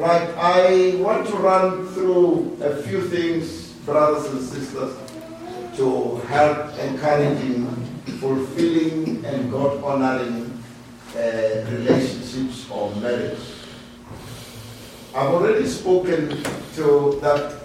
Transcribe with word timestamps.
Right, 0.00 0.30
I 0.38 0.96
want 0.96 1.26
to 1.26 1.36
run 1.36 1.86
through 1.88 2.56
a 2.62 2.74
few 2.84 3.06
things, 3.06 3.72
brothers 3.84 4.32
and 4.32 4.40
sisters, 4.40 4.96
to 5.76 6.16
help 6.26 6.78
encouraging, 6.78 7.66
fulfilling, 8.18 9.22
and 9.26 9.52
God 9.52 9.84
honoring 9.84 10.58
uh, 11.14 11.20
relationships 11.70 12.66
or 12.70 12.94
marriage. 12.96 13.40
I've 15.14 15.34
already 15.34 15.66
spoken 15.66 16.30
to 16.76 17.18
that 17.20 17.60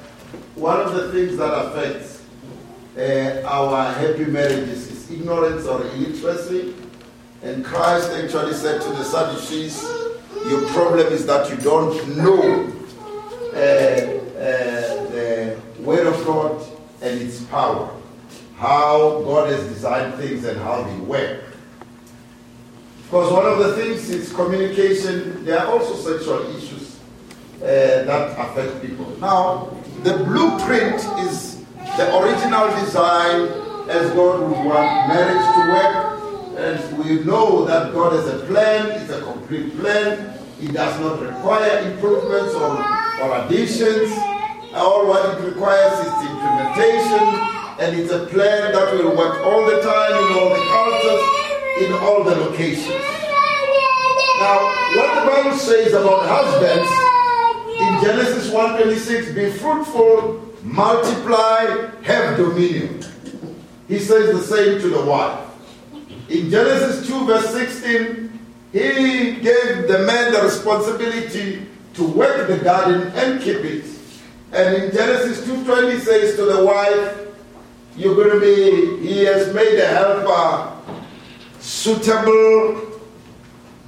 one 0.56 0.82
of 0.82 0.94
the 0.94 1.14
things 1.14 1.38
that 1.38 1.54
affects 1.54 2.22
uh, 2.98 3.48
our 3.48 3.94
happy 3.94 4.26
marriages 4.26 4.92
is 4.92 5.10
ignorance 5.10 5.66
or 5.68 5.82
illiteracy. 5.84 6.76
And 7.44 7.64
Christ 7.64 8.12
actually 8.12 8.56
said 8.56 8.82
to 8.82 8.90
the 8.90 9.06
Sadducees, 9.06 10.05
Your 10.50 10.62
problem 10.70 11.08
is 11.08 11.26
that 11.26 11.50
you 11.50 11.58
don't 11.58 12.18
know 12.18 12.72
uh, 13.54 13.58
uh, 13.58 15.10
the 15.10 15.58
Word 15.80 16.06
of 16.06 16.24
God 16.26 16.64
and 17.02 17.22
its 17.22 17.42
power, 17.46 17.90
how 18.58 19.22
God 19.24 19.50
has 19.50 19.64
designed 19.68 20.14
things 20.16 20.46
and 20.46 20.60
how 20.60 20.84
they 20.84 20.98
work. 20.98 21.44
Because 23.04 23.32
one 23.32 23.46
of 23.46 23.58
the 23.60 23.76
things 23.76 24.10
is 24.10 24.32
communication, 24.34 25.46
there 25.46 25.60
are 25.60 25.68
also 25.68 25.96
sexual 25.96 26.56
issues 26.56 27.00
uh, 27.62 27.66
that 27.66 28.38
affect 28.38 28.82
people. 28.82 29.18
Now, 29.20 29.76
the 30.04 30.18
blueprint 30.26 30.96
is 31.26 31.64
the 31.98 32.18
original 32.20 32.70
design 32.84 33.48
as 33.90 34.12
God 34.12 34.42
would 34.42 34.66
want 34.66 35.08
marriage 35.08 35.46
to 35.56 35.62
work. 35.72 36.12
And 36.58 36.98
we 37.00 37.24
know 37.24 37.66
that 37.66 37.94
God 37.94 38.14
has 38.14 38.28
a 38.28 38.46
plan, 38.46 39.02
it's 39.02 39.12
a 39.12 39.22
complete 39.22 39.78
plan. 39.78 40.35
It 40.62 40.72
does 40.72 41.00
not 41.02 41.22
require 41.22 41.92
improvements 41.92 42.54
or, 42.56 42.80
or 43.24 43.46
additions. 43.46 44.12
All 44.74 45.08
what 45.08 45.38
it 45.38 45.44
requires 45.44 46.00
is 46.00 46.14
implementation. 46.30 47.24
And 47.78 48.00
it's 48.00 48.12
a 48.12 48.26
plan 48.28 48.72
that 48.72 48.94
will 48.94 49.16
work 49.18 49.38
all 49.46 49.66
the 49.66 49.82
time 49.82 50.12
in 50.12 50.38
all 50.38 50.50
the 50.50 50.64
cultures, 50.72 51.24
in 51.84 51.92
all 51.94 52.24
the 52.24 52.36
locations. 52.36 53.04
Now, 54.40 54.64
what 54.96 55.10
the 55.20 55.32
Bible 55.32 55.58
says 55.58 55.94
about 55.94 56.26
husbands 56.26 56.90
in 57.80 58.02
Genesis 58.02 58.50
1:26, 58.50 59.36
be 59.36 59.52
fruitful, 59.52 60.42
multiply, 60.64 61.90
have 62.04 62.38
dominion. 62.38 63.04
He 63.90 64.00
says 64.00 64.32
the 64.32 64.42
same 64.42 64.80
to 64.80 64.90
the 64.90 65.02
wife. 65.02 65.40
In 66.30 66.50
Genesis 66.50 67.08
2, 67.08 67.26
verse 67.26 67.50
16, 67.52 68.25
he 68.76 69.36
gave 69.40 69.88
the 69.88 70.00
man 70.06 70.34
the 70.34 70.42
responsibility 70.42 71.66
to 71.94 72.04
work 72.04 72.50
the 72.50 72.58
garden 72.58 73.08
and 73.16 73.42
keep 73.42 73.64
it. 73.64 73.86
And 74.52 74.76
in 74.76 74.92
Genesis 74.92 75.48
2:20 75.48 76.02
says 76.02 76.36
to 76.36 76.44
the 76.44 76.66
wife, 76.66 77.20
You're 77.96 78.16
going 78.16 78.32
to 78.32 78.42
be, 78.42 79.08
he 79.08 79.24
has 79.24 79.54
made 79.54 79.80
a 79.80 79.88
helper 79.88 80.74
suitable 81.62 83.00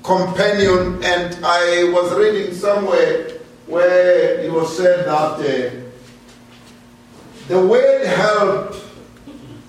companion. 0.03 1.03
And 1.03 1.38
I 1.44 1.91
was 1.94 2.13
reading 2.16 2.53
somewhere 2.53 3.41
where 3.66 4.39
it 4.39 4.49
was 4.49 4.77
said 4.77 5.05
that 5.05 5.35
uh, 5.35 5.69
the 7.49 7.59
word 7.59 8.07
help 8.07 8.73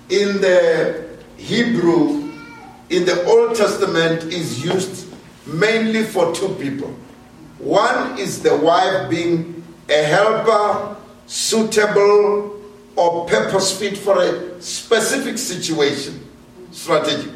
in 0.07 0.39
the 0.39 1.03
Hebrew 1.35 2.31
in 2.89 3.03
the 3.05 3.23
Old 3.25 3.55
Testament 3.55 4.23
is 4.31 4.63
used 4.63 5.08
mainly 5.53 6.03
for 6.03 6.33
two 6.33 6.55
people. 6.55 6.95
One 7.59 8.17
is 8.17 8.41
the 8.41 8.55
wife 8.55 9.09
being 9.09 9.63
a 9.89 10.03
helper, 10.03 10.95
suitable 11.25 12.61
or 12.95 13.25
purpose 13.27 13.77
fit 13.77 13.97
for 13.97 14.21
a 14.21 14.61
specific 14.61 15.37
situation, 15.37 16.25
strategic. 16.71 17.31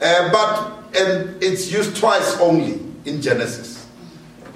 Uh, 0.00 0.32
but 0.32 0.82
and 0.94 1.42
it's 1.42 1.72
used 1.72 1.96
twice 1.96 2.36
only 2.38 2.80
in 3.04 3.22
Genesis. 3.22 3.86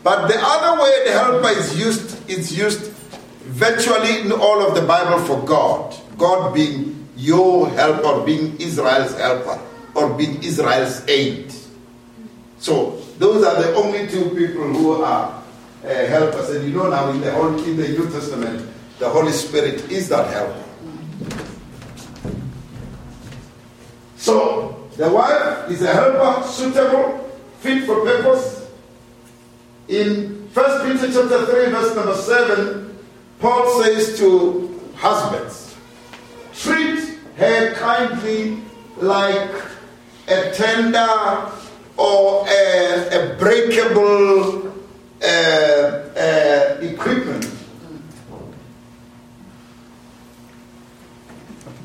But 0.02 0.28
the 0.28 0.38
other 0.38 0.82
way 0.82 0.90
the 1.06 1.12
helper 1.12 1.48
is 1.58 1.78
used, 1.78 2.30
it's 2.30 2.52
used 2.52 2.92
virtually 3.46 4.20
in 4.20 4.32
all 4.32 4.66
of 4.66 4.74
the 4.74 4.82
Bible 4.82 5.24
for 5.24 5.42
God. 5.44 5.94
God 6.18 6.54
being 6.54 7.08
your 7.16 7.68
helper, 7.70 8.24
being 8.24 8.60
Israel's 8.60 9.14
helper, 9.18 9.60
or 9.94 10.14
being 10.14 10.42
Israel's 10.42 11.06
aid. 11.08 11.52
So 12.58 12.96
those 13.18 13.44
are 13.44 13.62
the 13.62 13.74
only 13.74 14.08
two 14.08 14.30
people 14.30 14.64
who 14.72 15.02
are 15.02 15.42
uh, 15.84 15.88
helpers. 15.88 16.50
And 16.50 16.68
you 16.68 16.76
know 16.76 16.88
now 16.88 17.10
in 17.10 17.20
the 17.20 17.32
whole, 17.32 17.54
in 17.64 17.76
the 17.76 17.88
New 17.88 18.10
Testament, 18.10 18.68
the 18.98 19.08
Holy 19.08 19.32
Spirit 19.32 19.90
is 19.90 20.08
that 20.08 20.32
helper. 20.32 20.62
So 24.16 24.88
the 24.96 25.10
wife 25.10 25.70
is 25.70 25.82
a 25.82 25.92
helper, 25.92 26.46
suitable, 26.48 27.30
fit 27.60 27.84
for 27.84 28.02
purpose. 28.04 28.68
In 29.88 30.48
1 30.52 30.92
Peter 30.92 31.12
chapter 31.12 31.46
3, 31.46 31.70
verse 31.70 31.94
number 31.94 32.14
7, 32.14 32.98
Paul 33.38 33.82
says 33.82 34.18
to 34.18 34.80
husbands, 34.96 35.76
treat 36.54 37.18
her 37.36 37.74
kindly 37.74 38.58
like 38.96 39.50
a 40.28 40.50
tender 40.52 41.52
or 41.96 42.46
a, 42.48 43.08
a 43.08 43.36
breakable 43.36 44.68
uh, 45.22 45.26
uh, 45.26 46.78
equipment 46.80 47.50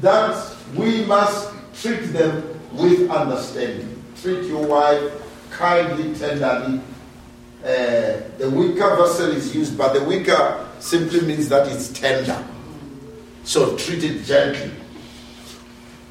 that 0.01 0.55
we 0.75 1.05
must 1.05 1.53
treat 1.75 2.11
them 2.13 2.59
with 2.73 3.09
understanding. 3.09 4.03
Treat 4.21 4.45
your 4.45 4.66
wife 4.66 5.11
kindly, 5.51 6.13
tenderly. 6.16 6.81
Uh, 7.63 8.21
the 8.38 8.50
weaker 8.53 8.95
vessel 8.95 9.31
is 9.31 9.55
used, 9.55 9.77
but 9.77 9.94
the 9.94 10.03
weaker 10.03 10.67
simply 10.79 11.21
means 11.21 11.47
that 11.50 11.67
it's 11.67 11.89
tender. 11.89 12.44
So 13.44 13.77
treat 13.77 14.03
it 14.03 14.23
gently. 14.23 14.71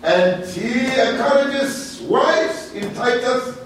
And 0.03 0.45
he 0.45 0.87
encourages 0.87 2.01
wives 2.03 2.73
in 2.75 2.95
Titus 2.95 3.60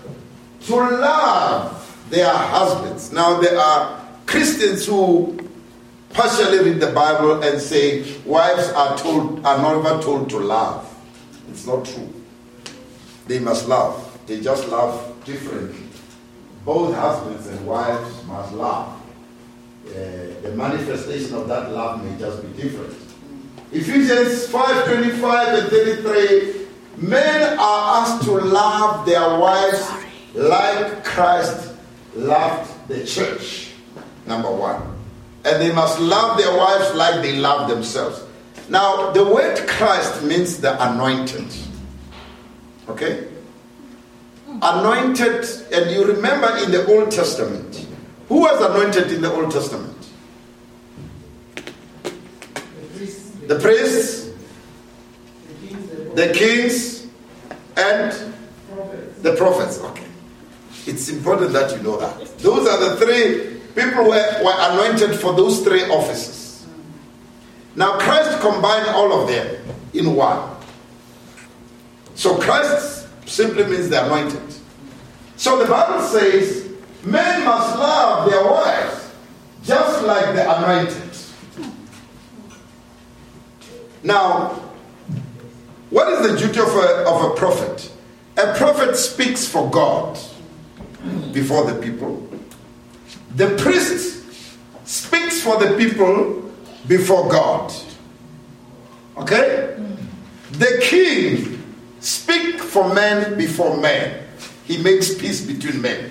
to 0.66 0.76
love 0.76 2.06
their 2.10 2.32
husbands. 2.32 3.12
Now, 3.12 3.40
there 3.40 3.58
are 3.58 4.00
Christians 4.26 4.86
who 4.86 5.38
partially 6.10 6.58
read 6.70 6.80
the 6.80 6.92
Bible 6.92 7.42
and 7.42 7.60
say 7.60 8.02
wives 8.22 8.68
are 8.70 8.96
told 8.96 9.44
are 9.44 9.58
never 9.58 10.00
told 10.02 10.30
to 10.30 10.38
love. 10.38 10.90
It's 11.50 11.66
not 11.66 11.84
true. 11.84 12.12
They 13.26 13.38
must 13.38 13.68
love. 13.68 14.18
They 14.26 14.40
just 14.40 14.68
love 14.68 15.24
differently. 15.24 15.86
Both 16.64 16.94
husbands 16.94 17.46
and 17.48 17.66
wives 17.66 18.24
must 18.24 18.52
love. 18.52 19.00
Uh, 19.86 19.92
the 20.42 20.52
manifestation 20.54 21.34
of 21.34 21.46
that 21.48 21.70
love 21.72 22.02
may 22.02 22.18
just 22.18 22.40
be 22.42 22.62
different. 22.62 22.96
Ephesians 23.72 24.46
5 24.48 24.84
25 24.86 25.58
and 25.58 25.68
33 25.68 26.64
Men 26.96 27.58
are 27.58 28.02
asked 28.02 28.24
to 28.24 28.32
love 28.32 29.04
their 29.04 29.38
wives 29.38 30.03
like 30.34 31.04
Christ 31.04 31.72
loved 32.14 32.88
the 32.88 33.04
church. 33.04 33.72
Number 34.26 34.50
one. 34.50 34.82
And 35.44 35.60
they 35.60 35.72
must 35.72 36.00
love 36.00 36.38
their 36.38 36.56
wives 36.56 36.94
like 36.94 37.22
they 37.22 37.36
love 37.36 37.68
themselves. 37.68 38.24
Now, 38.68 39.10
the 39.10 39.24
word 39.24 39.58
Christ 39.68 40.22
means 40.22 40.58
the 40.60 40.72
anointed. 40.90 41.46
Okay? 42.88 43.28
Anointed, 44.62 45.46
and 45.72 45.90
you 45.90 46.04
remember 46.04 46.48
in 46.62 46.70
the 46.70 46.86
Old 46.86 47.10
Testament, 47.10 47.86
who 48.28 48.40
was 48.40 48.60
anointed 48.62 49.12
in 49.12 49.20
the 49.20 49.30
Old 49.30 49.50
Testament? 49.50 49.90
The 53.46 53.58
priests, 53.60 54.30
the 56.14 56.32
kings, 56.34 57.06
and 57.76 58.34
the 59.20 59.36
prophets. 59.36 59.78
Okay. 59.78 60.06
It's 60.86 61.08
important 61.08 61.52
that 61.52 61.74
you 61.76 61.82
know 61.82 61.98
that. 61.98 62.38
Those 62.38 62.68
are 62.68 62.78
the 62.78 62.96
three 62.96 63.60
people 63.74 64.04
were, 64.04 64.42
were 64.44 64.54
anointed 64.56 65.18
for 65.18 65.32
those 65.34 65.62
three 65.62 65.82
offices. 65.84 66.66
Now, 67.76 67.98
Christ 67.98 68.40
combined 68.40 68.88
all 68.88 69.12
of 69.20 69.28
them 69.28 69.56
in 69.94 70.14
one. 70.14 70.56
So, 72.14 72.38
Christ 72.38 73.08
simply 73.26 73.64
means 73.64 73.88
the 73.88 74.04
anointed. 74.04 74.42
So, 75.36 75.58
the 75.58 75.68
Bible 75.68 76.02
says 76.02 76.68
men 77.02 77.44
must 77.44 77.76
love 77.76 78.30
their 78.30 78.44
wives 78.44 79.12
just 79.64 80.04
like 80.04 80.34
the 80.34 80.58
anointed. 80.58 81.02
Now, 84.02 84.60
what 85.90 86.12
is 86.12 86.30
the 86.30 86.36
duty 86.36 86.60
of 86.60 86.68
a, 86.68 87.08
of 87.08 87.32
a 87.32 87.34
prophet? 87.34 87.90
A 88.36 88.54
prophet 88.54 88.96
speaks 88.96 89.46
for 89.46 89.70
God 89.70 90.18
before 91.32 91.70
the 91.70 91.80
people. 91.80 92.28
The 93.36 93.56
priest 93.56 94.24
speaks 94.84 95.42
for 95.42 95.58
the 95.58 95.76
people 95.76 96.52
before 96.86 97.28
God. 97.28 97.72
Okay? 99.16 99.76
The 100.52 100.78
king 100.82 101.62
speaks 102.00 102.64
for 102.64 102.94
men 102.94 103.36
before 103.36 103.76
men. 103.76 104.24
He 104.64 104.82
makes 104.82 105.14
peace 105.14 105.44
between 105.44 105.82
men. 105.82 106.10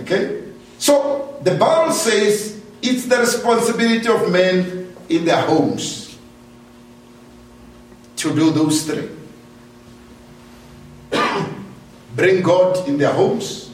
Okay? 0.00 0.44
So 0.78 1.38
the 1.42 1.56
Bible 1.56 1.92
says 1.92 2.60
it's 2.82 3.06
the 3.06 3.18
responsibility 3.18 4.08
of 4.08 4.30
men 4.30 4.94
in 5.08 5.24
their 5.24 5.42
homes 5.42 6.18
to 8.16 8.34
do 8.34 8.50
those 8.50 8.84
three. 8.84 9.08
Bring 12.20 12.42
God 12.42 12.86
in 12.86 12.98
their 12.98 13.14
homes, 13.14 13.72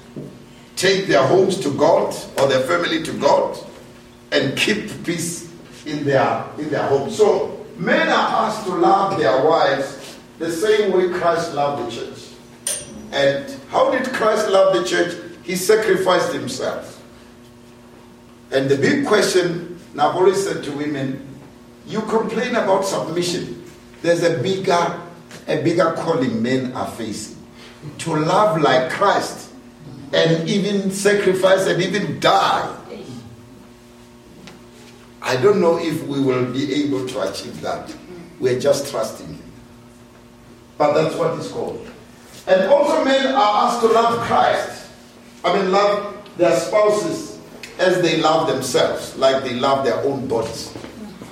take 0.77 1.09
their 1.09 1.27
homes 1.27 1.59
to 1.59 1.77
God 1.77 2.15
or 2.39 2.47
their 2.47 2.61
family 2.61 3.03
to 3.03 3.13
God, 3.19 3.59
and 4.31 4.57
keep 4.57 5.03
peace 5.03 5.53
in 5.85 6.05
their 6.05 6.47
in 6.57 6.71
their 6.71 6.87
homes. 6.87 7.17
So 7.17 7.67
men 7.77 8.07
are 8.07 8.47
asked 8.47 8.65
to 8.67 8.73
love 8.73 9.19
their 9.19 9.45
wives 9.45 10.17
the 10.39 10.53
same 10.53 10.93
way 10.93 11.09
Christ 11.19 11.55
loved 11.55 11.91
the 11.91 11.97
church. 11.97 12.29
And 13.11 13.53
how 13.69 13.91
did 13.91 14.07
Christ 14.13 14.49
love 14.49 14.77
the 14.77 14.85
church? 14.85 15.19
He 15.43 15.57
sacrificed 15.57 16.33
himself. 16.33 17.03
And 18.53 18.71
the 18.71 18.77
big 18.77 19.09
question, 19.09 19.77
and 19.91 20.01
I've 20.01 20.15
always 20.15 20.41
said 20.41 20.63
to 20.63 20.71
women, 20.71 21.27
you 21.85 22.01
complain 22.03 22.55
about 22.55 22.85
submission. 22.85 23.65
There's 24.03 24.23
a 24.23 24.41
bigger, 24.41 25.01
a 25.49 25.63
bigger 25.65 25.95
calling 25.95 26.41
men 26.41 26.75
are 26.75 26.93
facing. 26.93 27.36
To 27.99 28.17
love 28.17 28.61
like 28.61 28.91
Christ 28.91 29.51
and 30.13 30.49
even 30.49 30.91
sacrifice 30.91 31.67
and 31.67 31.83
even 31.83 32.21
die. 32.21 32.73
I 35.23 35.37
don't 35.37 35.61
know 35.61 35.77
if 35.79 36.07
we 36.07 36.21
will 36.21 36.53
be 36.53 36.85
able 36.85 37.07
to 37.09 37.29
achieve 37.29 37.61
that. 37.63 37.93
We're 38.39 38.61
just 38.61 38.91
trusting 38.91 39.27
Him. 39.27 39.53
But 40.79 40.93
that's 40.93 41.17
what 41.17 41.37
it's 41.39 41.51
called. 41.51 41.85
And 42.47 42.71
also, 42.71 43.05
men 43.05 43.35
are 43.35 43.67
asked 43.67 43.81
to 43.81 43.89
love 43.89 44.21
Christ. 44.21 44.89
I 45.45 45.57
mean, 45.57 45.73
love 45.73 46.17
their 46.37 46.57
spouses 46.57 47.41
as 47.79 48.01
they 48.03 48.19
love 48.19 48.47
themselves, 48.47 49.17
like 49.17 49.43
they 49.43 49.55
love 49.55 49.85
their 49.85 49.99
own 50.05 50.29
bodies. 50.29 50.73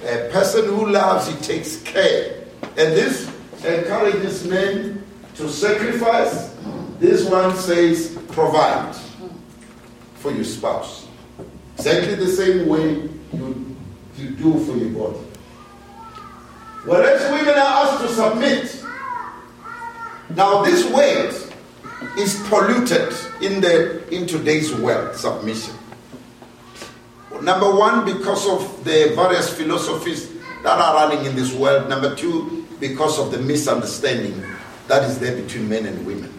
A 0.02 0.28
person 0.32 0.64
who 0.64 0.86
loves, 0.90 1.28
he 1.28 1.36
takes 1.36 1.80
care. 1.82 2.44
And 2.76 2.92
this 2.94 3.30
encourages 3.64 4.44
men 4.44 5.03
to 5.34 5.48
sacrifice. 5.48 6.54
This 6.98 7.28
one 7.28 7.56
says, 7.56 8.16
provide 8.28 8.94
for 10.16 10.32
your 10.32 10.44
spouse. 10.44 11.06
Exactly 11.76 12.14
the 12.14 12.28
same 12.28 12.68
way 12.68 13.08
you, 13.32 13.76
you 14.16 14.30
do 14.30 14.64
for 14.64 14.76
your 14.76 14.90
body. 14.90 15.18
Whereas 16.84 17.30
women 17.32 17.54
are 17.54 17.84
asked 17.84 18.00
to 18.02 18.08
submit. 18.08 18.84
Now, 20.36 20.62
this 20.62 20.88
word 20.90 21.34
is 22.18 22.42
polluted 22.48 23.14
in, 23.40 23.60
the, 23.60 24.06
in 24.14 24.26
today's 24.26 24.72
world, 24.74 25.16
submission. 25.16 25.74
Number 27.42 27.74
one, 27.74 28.04
because 28.04 28.48
of 28.48 28.84
the 28.84 29.12
various 29.16 29.52
philosophies 29.52 30.30
that 30.62 30.78
are 30.78 30.94
running 30.94 31.26
in 31.26 31.36
this 31.36 31.52
world. 31.52 31.88
Number 31.88 32.14
two, 32.14 32.66
because 32.80 33.18
of 33.18 33.30
the 33.30 33.38
misunderstanding 33.38 34.42
that 34.88 35.04
is 35.04 35.18
there 35.18 35.34
between 35.40 35.68
men 35.68 35.86
and 35.86 36.06
women. 36.06 36.32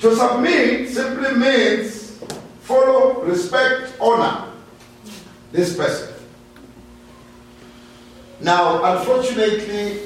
To 0.00 0.14
submit 0.14 0.88
simply 0.88 1.34
means 1.34 2.18
follow, 2.62 3.22
respect, 3.22 3.94
honor 4.00 4.50
this 5.52 5.76
person. 5.76 6.14
Now, 8.40 8.96
unfortunately, 8.96 10.00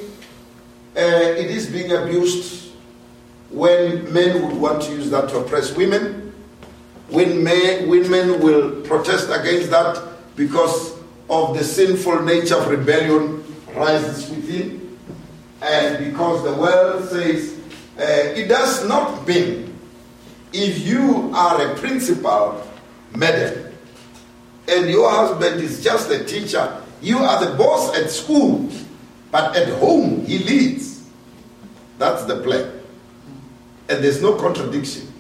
uh, 0.96 1.00
it 1.38 1.50
is 1.50 1.68
being 1.68 1.92
abused 1.92 2.72
when 3.50 4.12
men 4.12 4.42
would 4.42 4.56
want 4.56 4.82
to 4.82 4.92
use 4.92 5.10
that 5.10 5.28
to 5.28 5.38
oppress 5.38 5.76
women 5.76 6.24
when 7.08 7.44
men, 7.44 7.88
women 7.88 8.40
will 8.40 8.80
protest 8.82 9.30
against 9.30 9.70
that 9.70 10.02
because 10.36 10.94
of 11.28 11.56
the 11.56 11.62
sinful 11.62 12.22
nature 12.22 12.56
of 12.56 12.68
rebellion 12.68 13.44
rises 13.74 14.28
within, 14.30 14.83
and 15.64 16.04
because 16.04 16.42
the 16.44 16.52
world 16.54 17.08
says 17.08 17.58
uh, 17.98 18.02
it 18.36 18.48
does 18.48 18.86
not 18.86 19.26
mean 19.26 19.78
if 20.52 20.86
you 20.86 21.32
are 21.34 21.70
a 21.70 21.74
principal, 21.76 22.64
madam, 23.16 23.72
and 24.68 24.88
your 24.88 25.10
husband 25.10 25.60
is 25.60 25.82
just 25.82 26.10
a 26.10 26.24
teacher, 26.24 26.80
you 27.00 27.18
are 27.18 27.44
the 27.44 27.56
boss 27.56 27.96
at 27.96 28.10
school, 28.10 28.68
but 29.30 29.56
at 29.56 29.68
home 29.80 30.24
he 30.24 30.38
leads. 30.38 31.02
That's 31.98 32.24
the 32.24 32.40
plan. 32.40 32.70
And 33.88 34.02
there's 34.02 34.22
no 34.22 34.36
contradiction. 34.36 35.12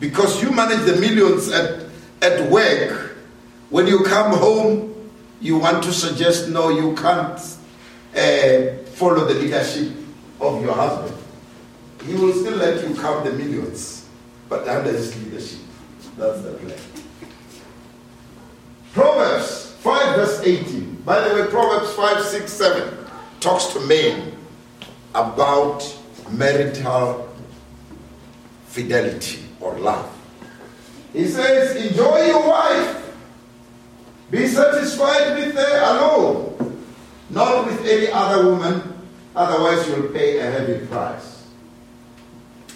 Because 0.00 0.42
you 0.42 0.50
manage 0.50 0.84
the 0.86 1.00
millions 1.00 1.50
at, 1.50 1.86
at 2.22 2.50
work, 2.50 3.16
when 3.70 3.86
you 3.86 4.04
come 4.04 4.32
home, 4.32 5.10
you 5.40 5.58
want 5.58 5.82
to 5.84 5.92
suggest, 5.92 6.48
no, 6.48 6.68
you 6.68 6.94
can't 6.96 7.38
uh, 8.14 8.83
follow 8.94 9.24
the 9.26 9.34
leadership 9.34 9.92
of 10.40 10.62
your 10.62 10.74
husband. 10.74 11.16
He 12.06 12.14
will 12.14 12.32
still 12.32 12.56
let 12.56 12.86
you 12.86 12.94
count 12.94 13.24
the 13.24 13.32
millions, 13.32 14.08
but 14.48 14.68
under 14.68 14.92
his 14.92 15.16
leadership. 15.24 15.60
That's 16.16 16.42
the 16.42 16.52
plan. 16.52 16.78
Proverbs 18.92 19.72
5, 19.80 20.16
verse 20.16 20.40
18. 20.44 20.94
By 21.04 21.26
the 21.26 21.34
way, 21.34 21.46
Proverbs 21.48 21.92
5, 21.94 22.22
6, 22.22 22.52
7 22.52 22.98
talks 23.40 23.66
to 23.72 23.80
men 23.80 24.32
about 25.14 25.82
marital 26.30 27.28
fidelity 28.66 29.40
or 29.60 29.78
love. 29.78 30.10
He 31.12 31.26
says, 31.26 31.76
Enjoy 31.76 32.26
your 32.26 32.46
wife. 32.48 33.00
Be 34.30 34.46
satisfied 34.48 35.36
with 35.36 35.54
her 35.54 35.80
alone, 35.82 36.73
not 37.34 37.66
with 37.66 37.84
any 37.84 38.08
other 38.08 38.48
woman, 38.48 38.82
otherwise, 39.34 39.86
you'll 39.88 40.08
pay 40.08 40.38
a 40.38 40.50
heavy 40.50 40.86
price. 40.86 41.46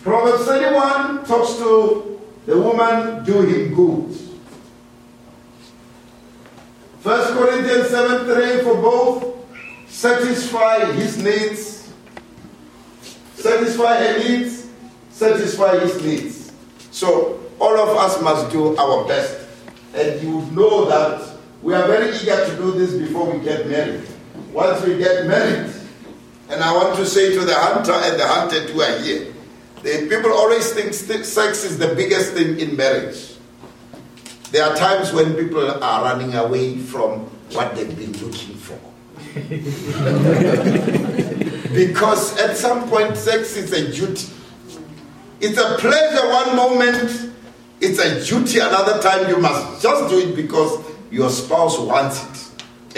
Proverbs 0.03 0.45
31 0.45 1.25
talks 1.25 1.57
to 1.57 2.21
the 2.47 2.59
woman, 2.59 3.25
do 3.25 3.43
him 3.43 3.75
good. 3.75 4.17
1 7.03 7.39
Corinthians 7.39 7.89
7 7.89 8.27
3 8.27 8.63
for 8.65 8.75
both 8.75 9.37
satisfy 9.89 10.93
his 10.93 11.17
needs, 11.17 11.93
satisfy 13.35 13.97
her 13.97 14.19
needs, 14.19 14.67
satisfy 15.11 15.79
his 15.79 16.03
needs. 16.03 16.53
So 16.91 17.41
all 17.61 17.79
of 17.79 17.97
us 17.97 18.21
must 18.23 18.51
do 18.51 18.77
our 18.77 19.07
best. 19.07 19.47
And 19.95 20.21
you 20.23 20.43
know 20.53 20.89
that 20.89 21.37
we 21.63 21.75
are 21.75 21.87
very 21.87 22.15
eager 22.17 22.47
to 22.47 22.57
do 22.57 22.73
this 22.73 22.95
before 22.95 23.31
we 23.33 23.45
get 23.45 23.67
married. 23.69 24.07
Once 24.59 24.85
we 24.85 24.99
get 24.99 25.25
married, 25.25 25.73
and 26.49 26.65
I 26.65 26.75
want 26.75 26.97
to 26.97 27.07
say 27.07 27.33
to 27.33 27.45
the 27.45 27.55
hunter 27.55 27.93
and 27.93 28.19
the 28.19 28.27
hunted 28.27 28.71
who 28.71 28.81
are 28.81 28.99
here, 28.99 29.33
the 29.85 30.09
people 30.09 30.33
always 30.33 30.73
think 30.73 30.95
sex 30.95 31.63
is 31.63 31.79
the 31.79 31.95
biggest 31.95 32.33
thing 32.33 32.59
in 32.59 32.77
marriage. 32.77 33.35
There 34.51 34.65
are 34.65 34.75
times 34.75 35.13
when 35.13 35.37
people 35.37 35.71
are 35.71 36.03
running 36.03 36.35
away 36.35 36.77
from 36.77 37.21
what 37.53 37.77
they've 37.77 37.97
been 37.97 38.13
looking 38.15 38.57
for. 38.57 38.81
because 41.73 42.37
at 42.41 42.57
some 42.57 42.89
point, 42.89 43.17
sex 43.17 43.57
is 43.57 43.73
a 43.73 43.93
duty. 43.93 44.27
It's 45.41 45.57
a 45.57 45.77
pleasure 45.79 46.29
one 46.31 46.57
moment, 46.57 47.31
it's 47.81 48.01
a 48.01 48.25
duty 48.25 48.59
another 48.59 49.01
time. 49.01 49.29
You 49.29 49.37
must 49.37 49.81
just 49.81 50.11
do 50.11 50.19
it 50.19 50.35
because 50.35 50.85
your 51.13 51.31
spouse 51.31 51.79
wants 51.79 52.25
it 52.25 52.49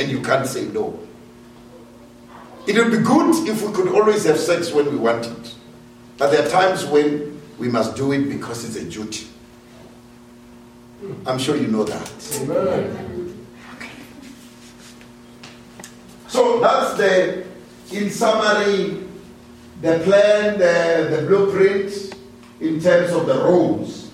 and 0.01 0.11
you 0.11 0.23
can't 0.23 0.47
say 0.47 0.65
no. 0.65 0.99
It 2.71 2.77
would 2.77 2.93
be 2.93 2.99
good 2.99 3.49
if 3.49 3.63
we 3.63 3.73
could 3.73 3.89
always 3.89 4.23
have 4.27 4.39
sex 4.39 4.71
when 4.71 4.89
we 4.93 4.97
want 4.97 5.27
it. 5.27 5.55
But 6.17 6.31
there 6.31 6.47
are 6.47 6.49
times 6.49 6.87
when 6.87 7.43
we 7.59 7.69
must 7.69 7.97
do 7.97 8.13
it 8.13 8.29
because 8.29 8.65
it's 8.65 8.77
a 8.77 8.89
duty. 8.89 9.27
I'm 11.27 11.41
sure 11.41 11.57
you 11.57 11.67
know 11.67 11.83
that. 11.83 12.13
Amen. 12.43 13.47
Okay. 13.75 13.91
So 16.29 16.61
that's 16.61 16.97
the, 16.97 17.45
in 17.91 18.09
summary, 18.09 19.05
the 19.81 19.99
plan, 20.05 20.61
the, 20.61 21.17
the 21.17 21.27
blueprint, 21.27 22.15
in 22.61 22.81
terms 22.81 23.11
of 23.11 23.27
the 23.27 23.35
rules. 23.35 24.13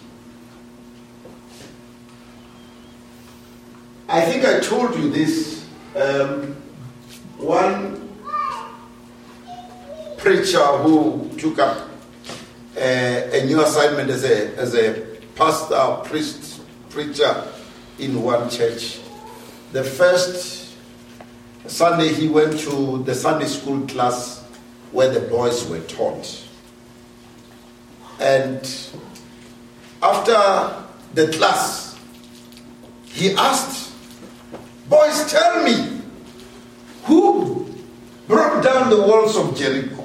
I 4.08 4.22
think 4.22 4.46
I 4.46 4.60
told 4.60 4.94
you 4.96 5.10
this. 5.10 5.66
Um, 5.94 6.56
one 7.36 8.05
preacher 10.18 10.64
who 10.64 11.30
took 11.38 11.58
up 11.58 11.88
eh, 12.76 13.40
a 13.40 13.46
new 13.46 13.60
assignment 13.62 14.10
as 14.10 14.24
a, 14.24 14.56
as 14.56 14.74
a 14.74 15.06
pastor, 15.34 16.08
priest, 16.08 16.62
preacher 16.90 17.46
in 17.98 18.22
one 18.22 18.48
church. 18.50 19.00
The 19.72 19.84
first 19.84 20.74
Sunday 21.66 22.08
he 22.12 22.28
went 22.28 22.58
to 22.60 23.02
the 23.04 23.14
Sunday 23.14 23.46
school 23.46 23.86
class 23.86 24.42
where 24.92 25.10
the 25.10 25.20
boys 25.20 25.68
were 25.68 25.80
taught. 25.80 26.42
And 28.20 28.60
after 30.02 30.86
the 31.14 31.32
class, 31.32 31.98
he 33.06 33.32
asked, 33.32 33.92
Boys, 34.88 35.30
tell 35.30 35.64
me, 35.64 36.00
who 37.04 37.66
broke 38.28 38.62
down 38.62 38.88
the 38.90 39.00
walls 39.02 39.36
of 39.36 39.56
Jericho? 39.56 39.95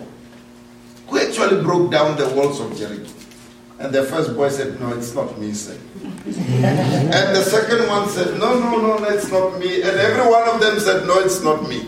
Actually 1.41 1.63
broke 1.63 1.91
down 1.91 2.15
the 2.17 2.29
walls 2.35 2.59
of 2.59 2.77
Jericho? 2.77 3.09
And 3.79 3.91
the 3.91 4.03
first 4.03 4.35
boy 4.35 4.49
said, 4.49 4.79
No, 4.79 4.93
it's 4.93 5.15
not 5.15 5.39
me, 5.39 5.53
sir. 5.53 5.75
and 6.03 7.35
the 7.35 7.41
second 7.41 7.87
one 7.87 8.07
said, 8.09 8.39
No, 8.39 8.59
no, 8.59 8.77
no, 8.77 8.97
no, 8.99 9.05
it's 9.05 9.31
not 9.31 9.57
me. 9.59 9.81
And 9.81 9.97
every 9.97 10.29
one 10.31 10.47
of 10.47 10.61
them 10.61 10.79
said, 10.79 11.07
No, 11.07 11.17
it's 11.19 11.41
not 11.41 11.67
me. 11.67 11.87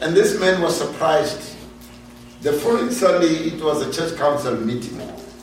And 0.00 0.14
this 0.14 0.38
man 0.38 0.62
was 0.62 0.78
surprised. 0.78 1.56
The 2.42 2.52
following 2.52 2.92
Sunday, 2.92 3.48
it 3.48 3.60
was 3.60 3.82
a 3.82 3.92
church 3.92 4.16
council 4.16 4.54
meeting. 4.54 5.00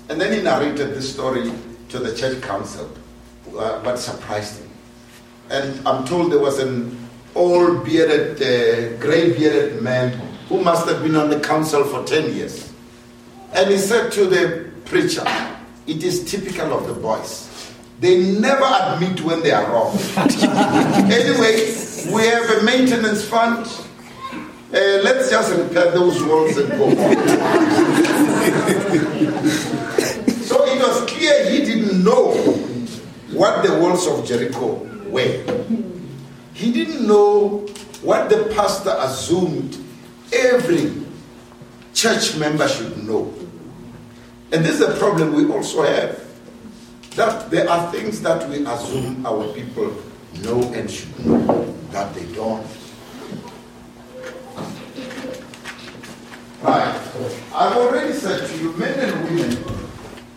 And 0.07 0.21
then 0.21 0.31
he 0.31 0.41
narrated 0.41 0.95
this 0.95 1.13
story 1.13 1.51
to 1.89 1.99
the 1.99 2.15
church 2.15 2.41
council, 2.41 2.89
uh, 3.47 3.81
what 3.81 3.99
surprised 3.99 4.61
him. 4.61 4.69
And 5.49 5.85
I'm 5.85 6.05
told 6.05 6.31
there 6.31 6.39
was 6.39 6.59
an 6.59 6.97
old 7.35 7.83
bearded, 7.83 8.41
uh, 8.41 8.97
gray 9.01 9.33
bearded 9.37 9.81
man 9.81 10.11
who 10.47 10.63
must 10.63 10.87
have 10.87 11.03
been 11.03 11.17
on 11.17 11.29
the 11.29 11.41
council 11.41 11.83
for 11.83 12.05
10 12.05 12.33
years. 12.33 12.62
And 13.53 13.69
he 13.69 13.77
said 13.77 14.11
to 14.13 14.25
the 14.25 14.71
preacher, 14.85 15.23
It 15.85 16.03
is 16.03 16.29
typical 16.29 16.73
of 16.73 16.87
the 16.87 16.93
boys. 16.93 17.49
They 17.99 18.33
never 18.39 18.65
admit 18.65 19.21
when 19.21 19.41
they 19.41 19.51
are 19.51 19.71
wrong. 19.71 19.97
anyway, 20.17 21.73
we 22.13 22.27
have 22.27 22.49
a 22.49 22.63
maintenance 22.63 23.23
fund. 23.25 23.65
Uh, 24.73 24.99
let's 25.03 25.29
just 25.29 25.55
repair 25.55 25.91
those 25.91 26.21
walls 26.23 26.57
and 26.57 26.69
go. 26.71 26.89
so 30.41 30.65
it 30.65 30.79
was 30.79 31.11
clear 31.11 31.49
he 31.51 31.59
didn't 31.59 32.03
know 32.03 32.31
what 33.31 33.63
the 33.63 33.79
walls 33.79 34.07
of 34.07 34.25
Jericho 34.25 34.77
were. 35.07 35.43
He 36.53 36.71
didn't 36.71 37.07
know 37.07 37.67
what 38.01 38.29
the 38.29 38.51
pastor 38.55 38.95
assumed 38.97 39.77
every 40.33 40.91
church 41.93 42.35
member 42.37 42.67
should 42.67 43.07
know. 43.07 43.33
And 44.53 44.63
this 44.63 44.79
is 44.79 44.81
a 44.81 44.95
problem 44.99 45.33
we 45.33 45.51
also 45.51 45.81
have. 45.81 46.23
That 47.15 47.49
there 47.49 47.67
are 47.67 47.91
things 47.91 48.21
that 48.21 48.47
we 48.49 48.65
assume 48.65 49.25
our 49.25 49.51
people 49.53 49.95
know 50.43 50.61
and 50.73 50.89
should 50.89 51.25
know 51.25 51.75
that 51.89 52.13
they 52.13 52.25
don't. 52.33 52.65
Right. 56.61 57.01
I've 57.53 57.77
already 57.77 58.13
said 58.13 58.47
to 58.47 58.57
you, 58.57 58.73
men 58.73 58.97
and 58.99 59.23
women 59.25 59.63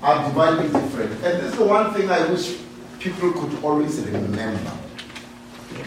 are 0.02 0.28
divided 0.28 0.72
different. 0.72 1.12
And 1.12 1.40
this 1.40 1.52
is 1.52 1.58
the 1.58 1.64
one 1.64 1.92
thing 1.92 2.10
I 2.10 2.26
wish 2.30 2.56
people 2.98 3.32
could 3.32 3.62
always 3.62 4.00
remember. 4.00 4.72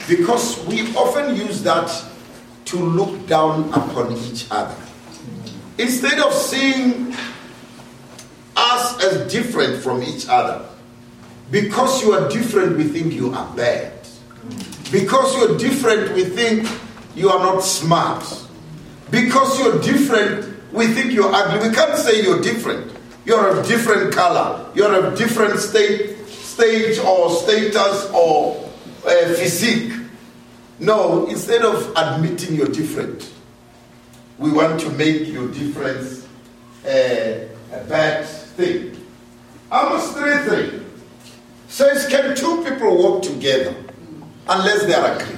Because 0.07 0.63
we 0.67 0.95
often 0.95 1.35
use 1.35 1.63
that 1.63 1.91
to 2.65 2.77
look 2.77 3.25
down 3.27 3.69
upon 3.69 4.13
each 4.13 4.45
other. 4.51 4.75
Instead 5.77 6.19
of 6.19 6.33
seeing 6.33 7.15
us 8.59 9.03
as 9.03 9.31
different 9.31 9.81
from 9.81 10.03
each 10.03 10.27
other, 10.27 10.65
because 11.51 12.03
you 12.03 12.13
are 12.13 12.29
different, 12.29 12.77
we 12.77 12.83
think 12.83 13.13
you 13.13 13.33
are 13.33 13.55
bad. 13.55 13.93
Because 14.91 15.35
you're 15.35 15.57
different, 15.57 16.13
we 16.15 16.25
think 16.25 16.67
you 17.15 17.29
are 17.29 17.39
not 17.39 17.61
smart. 17.61 18.23
Because 19.11 19.59
you're 19.59 19.79
different, 19.81 20.55
we 20.71 20.87
think 20.87 21.11
you're 21.11 21.31
ugly. 21.33 21.69
We 21.69 21.73
can't 21.73 21.97
say 21.97 22.21
you're 22.23 22.41
different. 22.41 22.91
You're 23.25 23.59
a 23.59 23.63
different 23.65 24.13
color. 24.13 24.69
You're 24.75 25.13
a 25.13 25.15
different 25.15 25.59
state, 25.59 26.27
stage 26.27 26.99
or 26.99 27.31
status 27.31 28.09
or 28.11 28.69
uh, 29.05 29.33
physique. 29.33 29.93
No, 30.79 31.27
instead 31.27 31.63
of 31.63 31.93
admitting 31.95 32.55
you're 32.55 32.67
different, 32.67 33.31
we 34.37 34.51
want 34.51 34.79
to 34.81 34.89
make 34.91 35.27
your 35.27 35.47
difference 35.49 36.27
uh, 36.85 37.47
a 37.73 37.83
bad 37.87 38.25
thing. 38.59 39.05
Amos 39.71 40.11
3 40.11 40.37
3 40.43 40.81
says, 41.67 42.07
Can 42.07 42.35
two 42.35 42.63
people 42.63 42.97
walk 42.97 43.23
together 43.23 43.75
unless 44.47 44.85
they 44.85 44.93
are 44.93 45.15
agreed? 45.15 45.37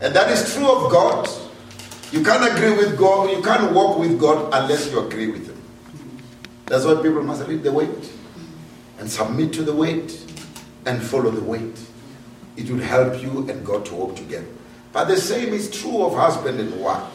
And 0.00 0.14
that 0.14 0.30
is 0.30 0.54
true 0.54 0.70
of 0.70 0.92
God. 0.92 1.28
You 2.12 2.22
can't 2.22 2.56
agree 2.56 2.76
with 2.76 2.96
God, 2.96 3.30
you 3.30 3.42
can't 3.42 3.72
walk 3.72 3.98
with 3.98 4.18
God 4.18 4.50
unless 4.52 4.90
you 4.90 5.00
agree 5.00 5.28
with 5.28 5.48
Him. 5.48 5.60
That's 6.66 6.84
why 6.84 6.94
people 7.02 7.22
must 7.22 7.46
read 7.48 7.62
the 7.62 7.72
weight 7.72 8.12
and 8.98 9.10
submit 9.10 9.52
to 9.54 9.62
the 9.62 9.74
weight 9.74 10.20
and 10.84 11.02
follow 11.02 11.30
the 11.30 11.42
weight. 11.42 11.80
It 12.56 12.70
will 12.70 12.78
help 12.78 13.20
you 13.20 13.48
and 13.50 13.66
God 13.66 13.84
to 13.86 13.94
work 13.94 14.16
together. 14.16 14.46
But 14.92 15.08
the 15.08 15.16
same 15.16 15.52
is 15.52 15.70
true 15.70 16.04
of 16.04 16.14
husband 16.14 16.60
and 16.60 16.80
wife. 16.80 17.12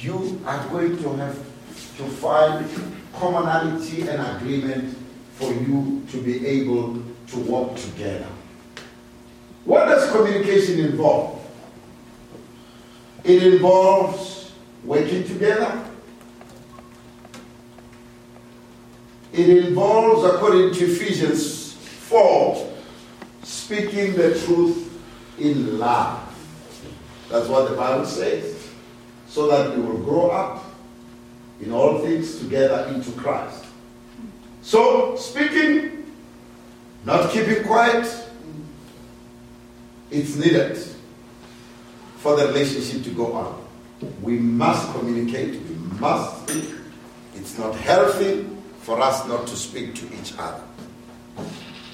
You 0.00 0.40
are 0.46 0.68
going 0.68 0.96
to 0.98 1.16
have 1.16 1.36
to 1.96 2.04
find 2.04 2.68
commonality 3.18 4.02
and 4.08 4.36
agreement 4.36 4.96
for 5.34 5.52
you 5.52 6.02
to 6.10 6.22
be 6.22 6.46
able 6.46 7.02
to 7.28 7.38
work 7.40 7.76
together. 7.76 8.26
What 9.64 9.86
does 9.86 10.10
communication 10.10 10.80
involve? 10.80 11.40
It 13.24 13.42
involves 13.42 14.52
working 14.84 15.24
together. 15.24 15.82
It 19.32 19.48
involves, 19.48 20.24
according 20.32 20.74
to 20.74 20.84
Ephesians 20.84 21.72
4, 21.72 22.72
speaking 23.42 24.14
the 24.14 24.38
truth 24.44 25.02
in 25.38 25.78
love. 25.78 26.20
That's 27.30 27.48
what 27.48 27.68
the 27.68 27.76
Bible 27.76 28.06
says. 28.06 28.70
So 29.26 29.48
that 29.48 29.76
we 29.76 29.82
will 29.82 29.98
grow 29.98 30.30
up 30.30 30.63
in 31.64 31.72
all 31.72 31.98
things 32.00 32.38
together 32.38 32.92
into 32.94 33.10
Christ. 33.12 33.64
So, 34.62 35.16
speaking, 35.16 36.12
not 37.04 37.30
keeping 37.30 37.64
quiet, 37.64 38.06
it's 40.10 40.36
needed 40.36 40.78
for 42.18 42.36
the 42.36 42.46
relationship 42.48 43.02
to 43.04 43.10
go 43.10 43.32
on. 43.32 43.66
We 44.22 44.38
must 44.38 44.92
communicate, 44.92 45.60
we 45.62 45.74
must 45.98 46.48
speak. 46.48 46.70
It's 47.34 47.58
not 47.58 47.74
healthy 47.74 48.46
for 48.80 49.00
us 49.00 49.26
not 49.26 49.46
to 49.46 49.56
speak 49.56 49.94
to 49.96 50.06
each 50.20 50.34
other. 50.38 50.62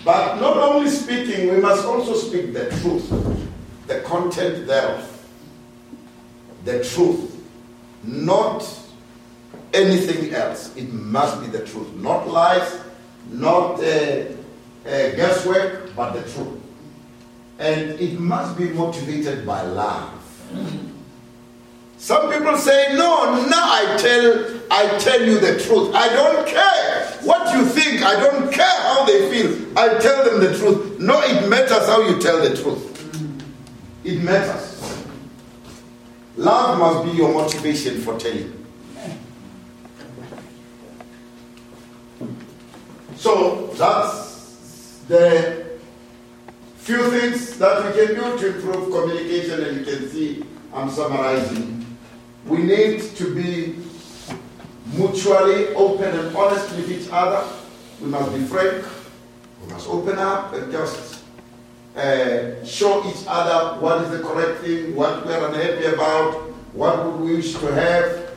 But 0.05 0.41
not 0.41 0.57
only 0.57 0.91
speaking, 0.91 1.51
we 1.55 1.61
must 1.61 1.85
also 1.85 2.15
speak 2.15 2.53
the 2.53 2.71
truth, 2.81 3.09
the 3.87 4.01
content 4.01 4.67
thereof. 4.67 5.07
The 6.65 6.85
truth, 6.85 7.37
not 8.03 8.63
anything 9.73 10.35
else. 10.35 10.75
It 10.77 10.93
must 10.93 11.41
be 11.41 11.47
the 11.47 11.65
truth, 11.67 11.93
not 11.97 12.29
lies, 12.29 12.81
not 13.31 13.81
uh, 13.81 13.83
uh, 13.83 14.27
guesswork, 14.85 15.95
but 15.95 16.13
the 16.13 16.23
truth. 16.23 16.59
And 17.59 18.01
it 18.01 18.19
must 18.19 18.57
be 18.57 18.71
motivated 18.71 19.47
by 19.47 19.63
love. 19.63 20.15
Some 21.99 22.33
people 22.33 22.57
say, 22.57 22.97
no, 22.97 23.47
now 23.47 23.63
I 23.63 23.97
tell, 23.99 24.61
I 24.71 24.99
tell 24.99 25.23
you 25.23 25.39
the 25.39 25.63
truth. 25.63 25.95
I 25.95 26.09
don't 26.09 26.49
care 26.49 27.19
what 27.25 27.55
you 27.55 27.67
think. 27.67 28.03
I 28.03 28.19
don't 28.19 28.51
care 28.51 28.81
how 28.83 29.05
they 29.05 29.31
feel. 29.31 29.79
I 29.79 29.99
tell 29.99 30.25
them 30.25 30.41
the 30.41 30.57
truth. 30.59 30.99
No, 30.99 31.21
it 31.21 31.47
matters 31.49 31.87
how 31.87 32.01
you 32.09 32.19
tell 32.19 32.41
the 32.41 32.57
truth. 32.57 32.87
It 34.03 34.23
matters. 34.23 35.05
Love 36.39 36.79
must 36.79 37.05
be 37.13 37.19
your 37.19 37.35
motivation 37.35 38.01
for 38.01 38.19
telling. 38.19 38.60
So 43.21 43.67
that's 43.77 45.01
the 45.07 45.79
few 46.79 47.11
things 47.11 47.59
that 47.59 47.85
we 47.85 47.93
can 47.93 48.15
do 48.15 48.39
to 48.39 48.57
improve 48.57 48.91
communication, 48.91 49.63
and 49.63 49.77
you 49.77 49.85
can 49.85 50.09
see 50.09 50.43
I'm 50.73 50.89
summarizing. 50.89 51.85
We 52.47 52.63
need 52.63 53.03
to 53.17 53.35
be 53.35 53.77
mutually 54.87 55.69
open 55.75 56.19
and 56.19 56.35
honest 56.35 56.75
with 56.75 56.91
each 56.91 57.11
other. 57.13 57.47
We 58.01 58.09
must 58.09 58.33
be 58.33 58.43
frank. 58.45 58.87
We 59.67 59.71
must 59.71 59.87
open 59.91 60.19
up 60.19 60.55
and 60.55 60.73
just 60.73 61.23
uh, 61.97 62.65
show 62.65 63.07
each 63.07 63.27
other 63.29 63.79
what 63.83 64.01
is 64.01 64.13
the 64.13 64.21
correct 64.27 64.63
thing, 64.63 64.97
what 64.97 65.27
we 65.27 65.35
are 65.35 65.47
unhappy 65.49 65.85
about, 65.93 66.37
what 66.73 67.19
we 67.19 67.35
wish 67.37 67.53
to 67.53 67.67
have. 67.75 68.31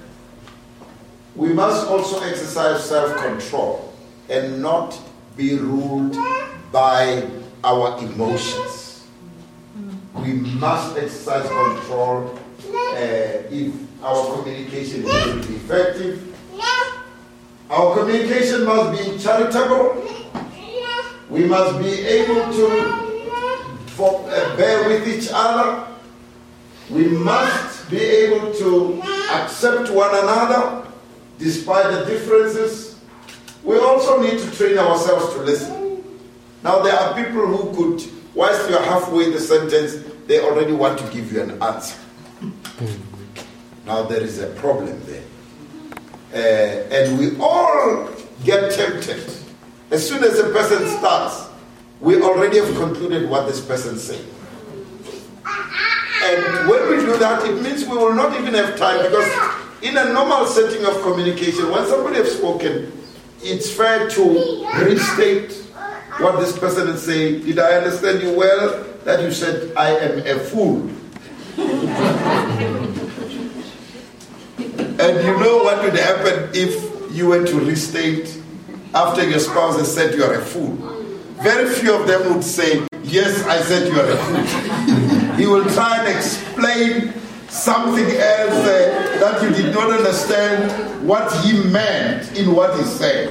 we 1.37 1.53
must 1.53 1.87
also 1.87 2.19
exercise 2.23 2.83
self 2.83 3.15
control 3.23 3.92
and 4.33 4.61
not 4.61 4.99
be 5.37 5.55
ruled 5.57 6.17
by 6.71 7.27
our 7.63 7.97
emotions. 7.99 9.05
We 10.15 10.33
must 10.33 10.97
exercise 10.97 11.47
control 11.47 12.37
uh, 12.69 12.97
if 12.97 13.73
our 14.03 14.35
communication 14.37 15.05
is 15.05 15.11
going 15.11 15.41
to 15.41 15.47
be 15.47 15.55
effective. 15.55 16.35
Our 17.69 17.97
communication 17.97 18.65
must 18.65 18.91
be 18.91 19.17
charitable. 19.17 20.07
We 21.29 21.45
must 21.45 21.79
be 21.79 21.89
able 22.01 22.51
to 22.53 23.03
for, 23.87 24.25
uh, 24.29 24.55
bear 24.57 24.87
with 24.87 25.07
each 25.07 25.29
other. 25.33 25.87
We 26.89 27.07
must 27.07 27.89
be 27.89 27.99
able 27.99 28.53
to 28.53 29.01
accept 29.31 29.89
one 29.89 30.09
another 30.11 30.87
despite 31.39 31.91
the 31.91 32.05
differences. 32.05 32.92
We 33.63 33.77
also 33.77 34.22
need 34.22 34.39
to 34.39 34.51
train 34.51 34.77
ourselves 34.77 35.34
to 35.36 35.41
listen. 35.41 36.03
Now, 36.63 36.82
there 36.82 36.93
are 36.93 37.13
people 37.15 37.46
who 37.46 37.74
could, 37.98 38.12
whilst 38.34 38.70
you're 38.70 38.82
halfway 38.82 39.25
in 39.25 39.32
the 39.32 39.39
sentence, 39.39 39.98
they 40.27 40.39
already 40.41 40.74
want 40.74 41.00
to 41.00 41.08
give 41.12 41.32
you 41.32 41.41
an 41.41 41.62
answer. 41.62 41.98
Now, 43.86 44.03
there 44.03 44.22
is 44.22 44.39
a 44.39 44.48
problem 44.48 45.00
there. 45.05 45.24
Uh, 46.34 46.93
and 46.93 47.20
we 47.20 47.38
all 47.39 48.10
get 48.43 48.72
tempted. 48.74 49.24
As 49.91 50.08
soon 50.08 50.24
as 50.24 50.39
a 50.39 50.50
person 50.50 50.88
starts, 50.98 51.50
we 52.00 52.22
already 52.22 52.60
have 52.60 52.75
concluded 52.75 53.29
what 53.29 53.48
this 53.48 53.63
person 53.63 53.98
said. 53.98 54.25
And 55.46 56.70
when 56.70 56.89
we 56.89 56.98
do 56.98 57.17
that, 57.17 57.46
it 57.46 57.62
means 57.62 57.86
we 57.86 57.98
will 57.98 58.13
not 58.13 58.39
even 58.39 58.53
have 58.53 58.77
time 58.77 59.03
because 59.03 59.29
in 59.82 59.98
a 59.98 60.12
normal 60.13 60.48
setting 60.48 60.86
of 60.86 61.01
communication, 61.01 61.70
when 61.70 61.86
somebody 61.86 62.15
has 62.17 62.38
spoken, 62.38 62.91
it's 63.43 63.69
fair 63.71 64.09
to 64.09 64.65
restate 64.85 65.51
what 66.19 66.39
this 66.39 66.57
person 66.57 66.88
is 66.89 67.03
saying. 67.03 67.43
Did 67.45 67.59
I 67.59 67.73
understand 67.77 68.21
you 68.21 68.33
well? 68.33 68.83
That 69.03 69.21
you 69.21 69.31
said, 69.31 69.75
I 69.75 69.89
am 69.97 70.19
a 70.19 70.39
fool. 70.39 70.89
and 75.00 75.25
you 75.25 75.38
know 75.39 75.63
what 75.63 75.83
would 75.83 75.95
happen 75.97 76.50
if 76.53 77.12
you 77.12 77.27
were 77.27 77.45
to 77.45 77.59
restate 77.59 78.39
after 78.95 79.27
your 79.27 79.39
spouse 79.39 79.77
has 79.77 79.93
said 79.93 80.15
you 80.15 80.23
are 80.23 80.35
a 80.35 80.41
fool? 80.41 80.75
Very 81.41 81.69
few 81.69 81.93
of 81.93 82.07
them 82.07 82.33
would 82.33 82.43
say, 82.43 82.88
Yes, 83.03 83.43
I 83.45 83.62
said 83.62 83.91
you 83.91 84.00
are 84.00 84.09
a 84.09 84.17
fool. 84.17 85.35
he 85.35 85.45
will 85.45 85.65
try 85.73 85.97
and 86.00 86.17
explain 86.17 87.13
something 87.53 88.05
else 88.05 88.65
uh, 88.65 89.17
that 89.19 89.43
you 89.43 89.50
did 89.51 89.74
not 89.74 89.91
understand 89.91 91.07
what 91.07 91.31
he 91.45 91.63
meant 91.69 92.36
in 92.36 92.55
what 92.55 92.75
he 92.77 92.83
said. 92.83 93.29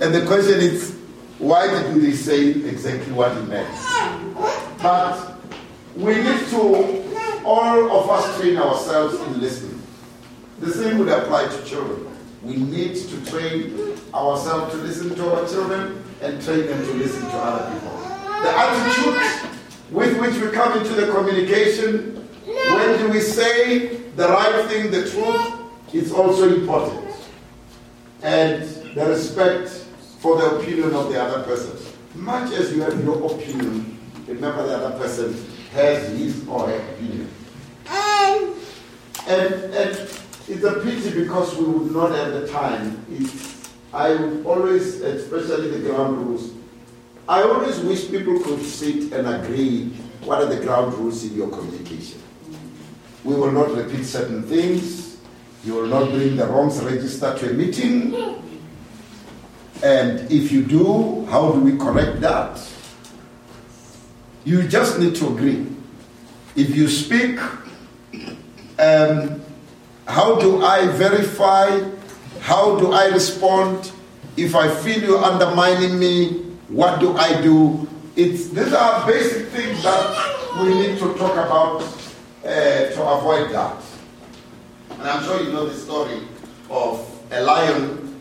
And 0.00 0.12
the 0.12 0.26
question 0.26 0.58
is, 0.58 0.98
why 1.38 1.68
did 1.68 2.02
they 2.02 2.12
say 2.12 2.48
exactly 2.48 3.12
what 3.12 3.36
he 3.36 3.42
meant? 3.44 3.68
But 4.82 5.38
we 5.94 6.14
need 6.16 6.40
to, 6.48 7.40
all 7.44 8.00
of 8.00 8.10
us, 8.10 8.40
train 8.40 8.56
ourselves 8.56 9.14
in 9.20 9.40
listening. 9.40 9.80
The 10.58 10.72
same 10.72 10.98
would 10.98 11.08
apply 11.08 11.46
to 11.46 11.64
children. 11.64 12.08
We 12.42 12.56
need 12.56 12.96
to 12.96 13.26
train 13.26 13.96
ourselves 14.12 14.74
to 14.74 14.80
listen 14.80 15.14
to 15.14 15.34
our 15.34 15.46
children 15.48 16.02
and 16.20 16.42
train 16.42 16.66
them 16.66 16.84
to 16.84 16.92
listen 16.94 17.22
to 17.22 17.36
other 17.36 17.72
people. 17.72 17.96
The 18.42 18.50
attitude 18.58 19.50
with 19.92 20.20
which 20.20 20.34
we 20.42 20.50
come 20.50 20.78
into 20.78 20.94
the 20.94 21.12
communication 21.12 22.21
when 22.52 22.98
do 22.98 23.08
we 23.10 23.20
say 23.20 23.96
the 24.16 24.28
right 24.28 24.66
thing, 24.68 24.90
the 24.90 25.08
truth, 25.10 25.94
is 25.94 26.12
also 26.12 26.54
important. 26.54 27.14
And 28.22 28.62
the 28.94 29.06
respect 29.06 29.68
for 30.20 30.36
the 30.38 30.56
opinion 30.56 30.94
of 30.94 31.10
the 31.10 31.20
other 31.20 31.42
person. 31.44 31.76
Much 32.14 32.52
as 32.52 32.72
you 32.72 32.82
have 32.82 33.02
your 33.02 33.32
opinion, 33.32 33.98
remember 34.26 34.66
the 34.66 34.76
other 34.76 34.98
person 34.98 35.34
has 35.72 36.08
his 36.18 36.46
or 36.46 36.68
her 36.68 36.76
opinion. 36.76 37.28
And, 39.28 39.44
and 39.74 40.08
it's 40.48 40.64
a 40.64 40.80
pity 40.80 41.24
because 41.24 41.56
we 41.56 41.64
would 41.64 41.92
not 41.92 42.10
have 42.12 42.32
the 42.32 42.48
time. 42.48 43.04
It's, 43.10 43.70
I 43.92 44.14
always, 44.44 45.00
especially 45.00 45.70
the 45.70 45.88
ground 45.88 46.18
rules, 46.18 46.52
I 47.28 47.42
always 47.42 47.78
wish 47.80 48.10
people 48.10 48.40
could 48.40 48.62
sit 48.62 49.12
and 49.12 49.28
agree 49.28 49.88
what 50.24 50.42
are 50.42 50.46
the 50.46 50.60
ground 50.64 50.94
rules 50.94 51.24
in 51.24 51.36
your 51.36 51.48
communication. 51.48 52.21
We 53.24 53.34
will 53.34 53.52
not 53.52 53.70
repeat 53.76 54.04
certain 54.04 54.42
things. 54.42 55.16
You 55.64 55.74
will 55.74 55.86
not 55.86 56.10
bring 56.10 56.36
the 56.36 56.46
wrongs 56.46 56.82
register 56.82 57.36
to 57.38 57.50
a 57.50 57.52
meeting. 57.52 58.14
And 59.82 60.30
if 60.30 60.50
you 60.50 60.64
do, 60.64 61.24
how 61.26 61.52
do 61.52 61.60
we 61.60 61.76
correct 61.76 62.20
that? 62.20 62.60
You 64.44 64.66
just 64.66 64.98
need 64.98 65.14
to 65.16 65.28
agree. 65.28 65.66
If 66.56 66.74
you 66.74 66.88
speak, 66.88 67.38
um, 68.78 69.40
how 70.08 70.40
do 70.40 70.64
I 70.64 70.88
verify? 70.88 71.80
How 72.40 72.76
do 72.78 72.92
I 72.92 73.06
respond? 73.06 73.92
If 74.36 74.56
I 74.56 74.68
feel 74.82 75.00
you're 75.00 75.24
undermining 75.24 75.98
me, 75.98 76.42
what 76.68 76.98
do 76.98 77.16
I 77.16 77.40
do? 77.40 77.88
It's, 78.16 78.48
these 78.48 78.72
are 78.72 79.06
basic 79.06 79.46
things 79.48 79.82
that 79.84 80.60
we 80.60 80.74
need 80.74 80.98
to 80.98 81.14
talk 81.14 81.32
about 81.32 82.01
uh, 82.44 82.48
to 82.48 83.02
avoid 83.02 83.50
that. 83.52 83.76
And 84.90 85.02
I'm 85.02 85.24
sure 85.24 85.42
you 85.42 85.52
know 85.52 85.66
the 85.66 85.74
story 85.74 86.20
of 86.70 87.08
a 87.30 87.42
lion 87.42 88.14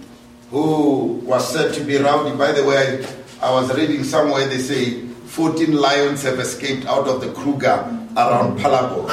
who 0.50 1.22
was 1.26 1.52
said 1.52 1.74
to 1.76 1.84
be 1.84 1.98
rowdy. 1.98 2.36
By 2.38 2.52
the 2.52 2.66
way, 2.66 3.06
I 3.42 3.52
was 3.52 3.76
reading 3.76 4.04
somewhere 4.04 4.48
they 4.48 4.58
say 4.60 5.02
14 5.32 5.72
lions 5.74 6.24
have 6.24 6.40
escaped 6.40 6.86
out 6.86 7.08
of 7.08 7.22
the 7.22 7.32
Kruger 7.34 7.88
around 8.18 8.60
Phalaborwa. 8.60 9.10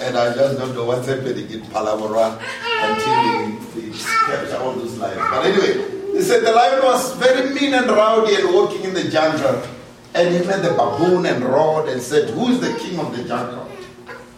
and 0.00 0.16
I 0.18 0.34
just 0.34 0.58
don't 0.58 0.74
know 0.74 0.84
what's 0.84 1.06
happening 1.08 1.50
in 1.50 1.62
Phalaborwa 1.62 2.38
until 2.82 3.58
they 3.74 3.90
capture 4.26 4.58
all 4.58 4.72
those 4.74 4.98
lions. 4.98 5.16
But 5.18 5.46
anyway, 5.46 6.12
they 6.12 6.22
said 6.22 6.44
the 6.44 6.52
lion 6.52 6.82
was 6.82 7.14
very 7.16 7.54
mean 7.54 7.74
and 7.74 7.88
rowdy 7.88 8.34
and 8.36 8.52
walking 8.54 8.84
in 8.84 8.94
the 8.94 9.04
jungle. 9.10 9.62
And 10.14 10.32
he 10.32 10.46
met 10.46 10.62
the 10.62 10.70
baboon 10.70 11.26
and 11.26 11.44
roared 11.44 11.88
and 11.88 12.00
said, 12.00 12.30
Who 12.30 12.48
is 12.48 12.60
the 12.60 12.72
king 12.78 13.00
of 13.00 13.16
the 13.16 13.24
jungle? 13.24 13.68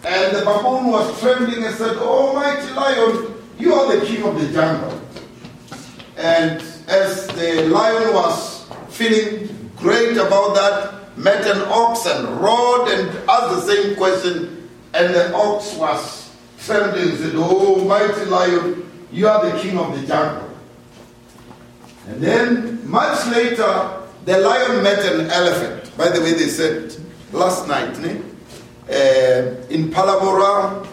And 0.04 0.34
the 0.34 0.40
baboon 0.40 0.86
was 0.86 1.20
trembling 1.20 1.64
and 1.64 1.74
said, 1.74 1.96
Oh, 1.98 2.34
mighty 2.34 2.72
lion, 2.72 3.34
you 3.58 3.74
are 3.74 3.96
the 3.96 4.06
king 4.06 4.22
of 4.22 4.40
the 4.40 4.48
jungle. 4.52 5.00
And 6.16 6.62
as 6.88 7.26
the 7.28 7.66
lion 7.68 8.14
was 8.14 8.66
feeling 8.88 9.70
great 9.76 10.16
about 10.16 10.54
that, 10.54 11.18
met 11.18 11.46
an 11.46 11.62
ox 11.68 12.06
and 12.06 12.40
roared 12.40 12.88
and 12.88 13.08
asked 13.28 13.66
the 13.66 13.74
same 13.74 13.96
question. 13.96 14.70
And 14.94 15.14
the 15.14 15.34
ox 15.34 15.74
was 15.74 16.34
trembling 16.60 17.10
and 17.10 17.18
said, 17.18 17.32
Oh, 17.34 17.84
mighty 17.84 18.24
lion, 18.24 18.90
you 19.12 19.28
are 19.28 19.50
the 19.50 19.58
king 19.60 19.78
of 19.78 20.00
the 20.00 20.06
jungle. 20.06 20.50
And 22.08 22.22
then, 22.22 22.88
much 22.88 23.26
later, 23.26 24.05
the 24.26 24.38
lion 24.38 24.82
met 24.82 25.04
an 25.06 25.30
elephant. 25.30 25.96
By 25.96 26.10
the 26.10 26.20
way, 26.20 26.32
they 26.34 26.48
said 26.48 26.94
last 27.32 27.68
night, 27.68 27.96
uh, 27.96 29.54
in 29.70 29.88
Phalaborwa, 29.90 30.86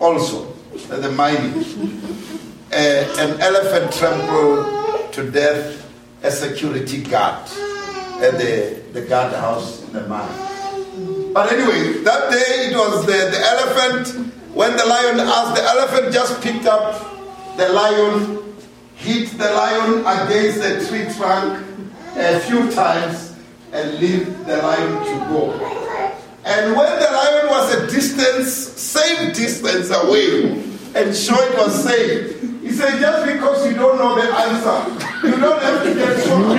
also, 0.00 0.52
at 0.90 1.00
the 1.00 1.12
mining, 1.12 1.64
uh, 2.72 2.76
an 2.76 3.40
elephant 3.40 3.92
trampled 3.92 5.12
to 5.12 5.30
death 5.30 5.88
a 6.24 6.30
security 6.30 7.02
guard 7.02 7.48
at 8.20 8.36
the, 8.36 8.82
the 8.92 9.02
guard 9.02 9.32
house 9.32 9.84
in 9.84 9.92
the 9.92 10.06
mine. 10.08 11.32
But 11.32 11.52
anyway, 11.52 12.02
that 12.02 12.30
day 12.32 12.68
it 12.68 12.76
was 12.76 13.06
the, 13.06 13.30
the 13.30 13.40
elephant. 13.46 14.34
When 14.54 14.76
the 14.76 14.84
lion 14.84 15.20
asked, 15.20 15.54
the 15.54 15.62
elephant 15.62 16.12
just 16.12 16.42
picked 16.42 16.66
up 16.66 17.56
the 17.56 17.68
lion, 17.68 18.56
hit 18.96 19.30
the 19.38 19.52
lion 19.52 20.00
against 20.00 20.60
the 20.60 20.84
tree 20.88 21.14
trunk, 21.14 21.69
a 22.16 22.40
few 22.40 22.70
times 22.72 23.36
and 23.72 23.98
leave 23.98 24.46
the 24.46 24.56
lion 24.56 25.04
to 25.04 25.14
go. 25.28 25.52
And 26.44 26.74
when 26.76 26.98
the 26.98 27.10
lion 27.12 27.46
was 27.48 27.74
a 27.74 27.86
distance, 27.86 28.52
same 28.52 29.32
distance 29.32 29.90
away, 29.90 30.52
and 30.94 31.14
sure 31.14 31.42
it 31.52 31.56
was 31.56 31.84
safe, 31.84 32.40
he 32.62 32.72
said, 32.72 32.98
just 32.98 33.26
because 33.26 33.66
you 33.66 33.74
don't 33.74 33.98
know 33.98 34.14
the 34.14 34.22
answer, 34.22 34.82
you 35.26 35.36
don't 35.36 35.62
have 35.62 35.82
to 35.84 35.94
get 35.94 36.24
shot. 36.24 36.56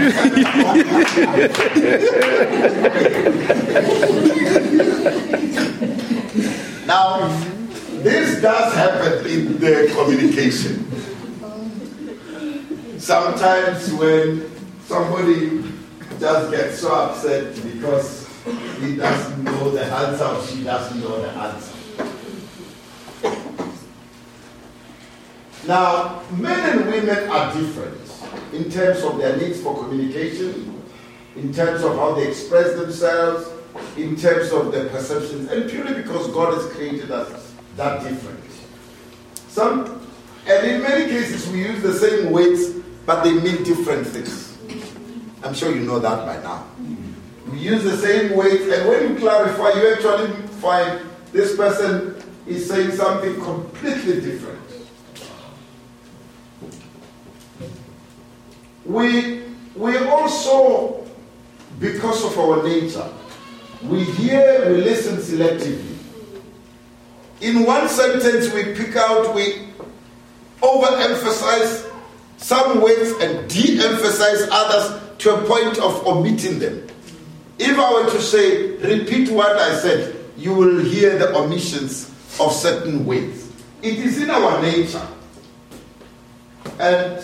now, 6.88 7.28
this 8.04 8.42
does 8.42 8.74
happen 8.74 9.26
in 9.26 9.60
the 9.60 9.92
communication. 9.96 10.86
Sometimes 13.00 13.92
when 13.94 14.51
somebody 14.91 15.63
just 16.19 16.51
gets 16.51 16.82
so 16.82 16.93
upset 16.93 17.56
because 17.63 18.27
he 18.82 18.97
doesn't 18.97 19.41
know 19.41 19.69
the 19.71 19.86
answer 19.86 20.25
or 20.25 20.45
she 20.45 20.65
doesn't 20.65 20.99
know 20.99 21.21
the 21.21 21.30
answer. 21.30 21.77
Now, 25.65 26.21
men 26.32 26.77
and 26.77 26.91
women 26.91 27.30
are 27.30 27.54
different 27.54 28.01
in 28.51 28.69
terms 28.69 29.01
of 29.04 29.17
their 29.17 29.38
needs 29.38 29.62
for 29.62 29.82
communication, 29.82 30.84
in 31.38 31.54
terms 31.54 31.84
of 31.86 31.95
how 31.95 32.13
they 32.15 32.27
express 32.27 32.75
themselves, 32.75 33.47
in 33.95 34.17
terms 34.17 34.51
of 34.51 34.73
their 34.73 34.89
perceptions, 34.89 35.49
and 35.49 35.69
purely 35.69 35.93
because 35.93 36.27
God 36.34 36.54
has 36.54 36.65
created 36.73 37.12
us 37.12 37.54
that 37.77 38.04
different. 38.04 38.43
Some, 39.47 40.06
and 40.47 40.67
in 40.67 40.82
many 40.82 41.06
cases, 41.06 41.47
we 41.49 41.60
use 41.60 41.82
the 41.82 41.93
same 41.93 42.34
words, 42.34 42.71
but 43.06 43.23
they 43.23 43.32
mean 43.32 43.63
different 43.63 44.06
things. 44.06 44.51
I'm 45.43 45.54
sure 45.54 45.73
you 45.73 45.82
know 45.82 45.99
that 45.99 46.25
by 46.25 46.41
now. 46.43 46.65
We 47.51 47.58
use 47.58 47.84
the 47.84 47.97
same 47.97 48.36
words, 48.36 48.62
and 48.67 48.88
when 48.88 49.10
you 49.10 49.19
clarify, 49.19 49.80
you 49.80 49.93
actually 49.93 50.32
find 50.60 51.01
this 51.32 51.56
person 51.56 52.15
is 52.45 52.67
saying 52.67 52.91
something 52.91 53.36
completely 53.41 54.21
different. 54.21 54.60
We, 58.86 59.43
we 59.75 59.97
also, 59.97 61.06
because 61.80 62.23
of 62.25 62.38
our 62.38 62.63
nature, 62.63 63.08
we 63.84 64.04
hear, 64.04 64.69
we 64.69 64.82
listen 64.82 65.17
selectively. 65.17 65.97
In 67.41 67.65
one 67.65 67.89
sentence, 67.89 68.54
we 68.54 68.75
pick 68.75 68.95
out, 68.95 69.34
we 69.34 69.67
overemphasize 70.62 71.91
some 72.38 72.82
words 72.82 73.12
and 73.21 73.49
de 73.49 73.84
emphasize 73.84 74.47
others 74.51 75.01
to 75.22 75.36
a 75.36 75.46
point 75.46 75.78
of 75.78 76.06
omitting 76.08 76.58
them. 76.58 76.88
If 77.60 77.78
I 77.78 77.94
were 77.94 78.10
to 78.10 78.20
say, 78.20 78.76
repeat 78.78 79.30
what 79.30 79.56
I 79.56 79.76
said, 79.78 80.16
you 80.36 80.52
will 80.52 80.80
hear 80.80 81.16
the 81.20 81.36
omissions 81.36 82.10
of 82.40 82.52
certain 82.52 83.06
words. 83.06 83.52
It 83.84 84.00
is 84.00 84.20
in 84.20 84.32
our 84.32 84.60
nature. 84.64 85.08
And 86.80 87.24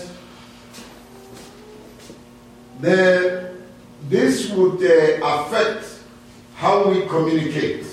the, 2.79 3.55
this 4.07 4.51
would 4.51 4.83
uh, 4.83 5.25
affect 5.25 5.99
how 6.55 6.89
we 6.89 7.07
communicate. 7.07 7.83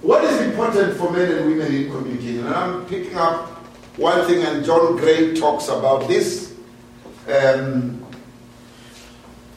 What 0.00 0.24
is 0.24 0.40
important 0.40 0.96
for 0.96 1.12
men 1.12 1.30
and 1.30 1.46
women 1.46 1.72
in 1.72 1.92
communication? 1.92 2.46
And 2.46 2.54
I'm 2.56 2.86
picking 2.86 3.16
up 3.16 3.50
one 3.96 4.26
thing, 4.26 4.42
and 4.42 4.64
John 4.64 4.96
Gray 4.96 5.36
talks 5.36 5.68
about 5.68 6.08
this. 6.08 6.51
Um, 7.28 8.04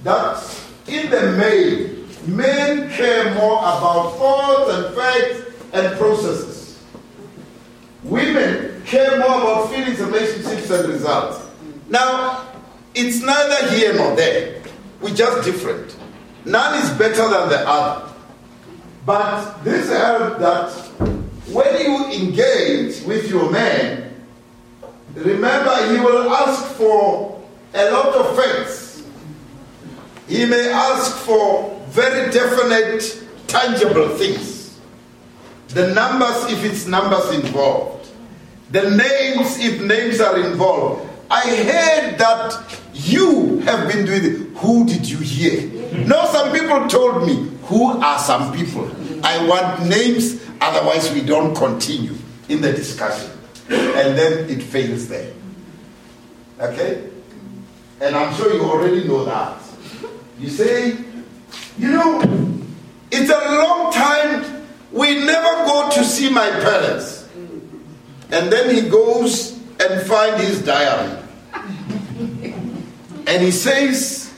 that 0.04 0.62
in 0.88 1.10
the 1.10 1.32
male, 1.32 1.96
men 2.28 2.92
care 2.92 3.34
more 3.34 3.58
about 3.58 4.18
thoughts 4.18 4.74
and 4.74 4.96
facts 4.96 5.46
and 5.74 5.98
processes. 5.98 6.84
Women 8.04 8.84
care 8.86 9.18
more 9.20 9.42
about 9.42 9.72
feelings, 9.72 10.00
relationships, 10.00 10.70
and 10.70 10.90
results. 10.90 11.48
Now, 11.90 12.46
it's 12.94 13.22
neither 13.22 13.70
here 13.72 13.96
nor 13.96 14.16
there. 14.16 14.62
We're 15.02 15.16
just 15.16 15.44
different. 15.44 15.96
None 16.46 16.84
is 16.84 16.90
better 16.92 17.28
than 17.28 17.50
the 17.50 17.68
other. 17.68 18.14
But 19.06 19.64
this 19.64 19.90
helps 19.90 20.40
that 20.40 20.72
when 21.52 21.80
you 21.82 22.06
engage 22.12 23.02
with 23.04 23.30
your 23.30 23.52
man, 23.52 24.14
remember 25.14 25.94
he 25.94 26.00
will 26.00 26.30
ask 26.32 26.66
for 26.76 27.35
a 27.76 27.92
lot 27.92 28.16
of 28.16 28.36
facts. 28.36 29.04
He 30.28 30.46
may 30.46 30.72
ask 30.72 31.18
for 31.18 31.80
very 31.90 32.32
definite, 32.32 33.24
tangible 33.48 34.10
things. 34.18 34.80
The 35.70 35.94
numbers, 35.94 36.52
if 36.52 36.64
it's 36.64 36.88
numbers 36.88 37.30
involved. 37.32 38.08
The 38.72 38.90
names, 38.90 39.60
if 39.60 39.82
names 39.82 40.22
are 40.22 40.40
involved. 40.40 41.10
I 41.30 41.42
heard 41.42 42.18
that 42.18 42.80
you 42.94 43.60
have 43.60 43.92
been 43.92 44.06
doing 44.06 44.24
it. 44.24 44.58
Who 44.58 44.86
did 44.86 45.08
you 45.08 45.18
hear? 45.18 45.70
No, 46.06 46.26
some 46.32 46.52
people 46.54 46.88
told 46.88 47.28
me. 47.28 47.52
Who 47.64 48.00
are 48.02 48.20
some 48.20 48.56
people? 48.56 48.90
I 49.24 49.46
want 49.48 49.88
names, 49.88 50.42
otherwise, 50.62 51.12
we 51.12 51.22
don't 51.22 51.56
continue 51.56 52.16
in 52.48 52.62
the 52.62 52.72
discussion. 52.72 53.32
And 53.70 54.18
then 54.18 54.50
it 54.50 54.62
fails 54.64 55.08
there. 55.08 55.34
Okay? 56.60 57.10
And 58.02 58.16
I'm 58.16 58.36
sure 58.36 58.54
you 58.54 58.64
already 58.64 59.08
know 59.08 59.26
that. 59.26 59.62
You 60.40 60.50
say, 60.50 60.98
you 61.78 61.92
know, 61.92 62.22
it's 63.12 63.30
a 63.30 63.58
long 63.58 63.94
time 63.94 64.66
we 64.92 65.26
never 65.26 65.66
go 65.66 65.90
to 65.92 66.04
see 66.04 66.30
my 66.30 66.50
parents. 66.50 67.28
And 68.32 68.52
then 68.52 68.74
he 68.74 68.90
goes 68.90 69.60
and 69.80 70.02
find 70.08 70.42
his 70.42 70.62
diary. 70.62 71.22
and 73.28 73.42
he 73.42 73.52
says, 73.52 74.34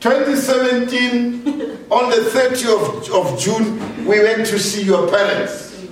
2017, 0.00 1.86
on 1.90 2.10
the 2.10 2.30
30th 2.30 3.08
of, 3.08 3.32
of 3.32 3.38
June, 3.38 4.06
we 4.06 4.20
went 4.20 4.46
to 4.46 4.58
see 4.58 4.82
your 4.82 5.08
parents. 5.08 5.86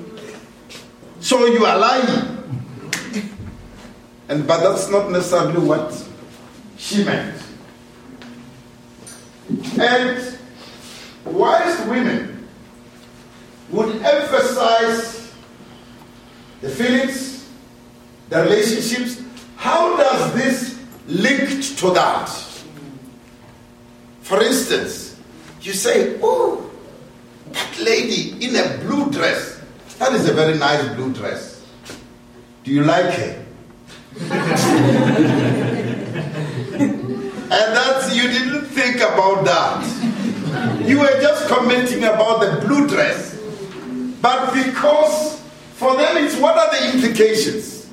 So 1.21 1.47
you 1.47 1.65
are 1.67 1.79
lying. 1.79 2.39
And 4.29 4.47
but 4.47 4.61
that's 4.63 4.89
not 4.89 5.11
necessarily 5.11 5.59
what 5.59 5.93
she 6.81 7.05
meant. 7.05 7.41
And 9.79 10.39
wise 11.27 11.87
women 11.87 12.49
would 13.71 14.03
emphasize 14.03 15.31
the 16.63 16.71
feelings, 16.71 17.49
the 18.31 18.43
relationships. 18.43 19.23
How 19.57 19.97
does 19.99 20.35
this 20.35 20.81
link 21.07 21.77
to 21.77 21.91
that? 21.91 22.29
For 24.23 24.43
instance, 24.43 25.21
you 25.61 25.75
say, 25.75 26.19
Oh, 26.23 26.71
that 27.53 27.79
lady 27.79 28.43
in 28.43 28.57
a 28.57 28.79
blue 28.79 29.11
dress, 29.11 29.61
that 29.99 30.15
is 30.15 30.27
a 30.29 30.33
very 30.33 30.57
nice 30.57 30.83
blue 30.95 31.13
dress. 31.13 31.63
Do 32.65 32.73
you 32.73 32.85
like 32.85 33.13
her? 33.13 33.45
and 37.53 37.77
that's, 37.77 38.15
you 38.15 38.29
didn't 38.29 38.67
think 38.67 38.97
about 38.97 39.45
that. 39.45 40.87
You 40.87 41.01
were 41.01 41.21
just 41.21 41.49
commenting 41.49 42.05
about 42.05 42.41
the 42.41 42.67
blue 42.67 42.87
dress. 42.87 43.41
But 44.23 44.53
because 44.53 45.41
for 45.75 45.97
them 45.97 46.25
it's 46.25 46.37
what 46.37 46.57
are 46.57 46.71
the 46.71 46.95
implications? 46.95 47.89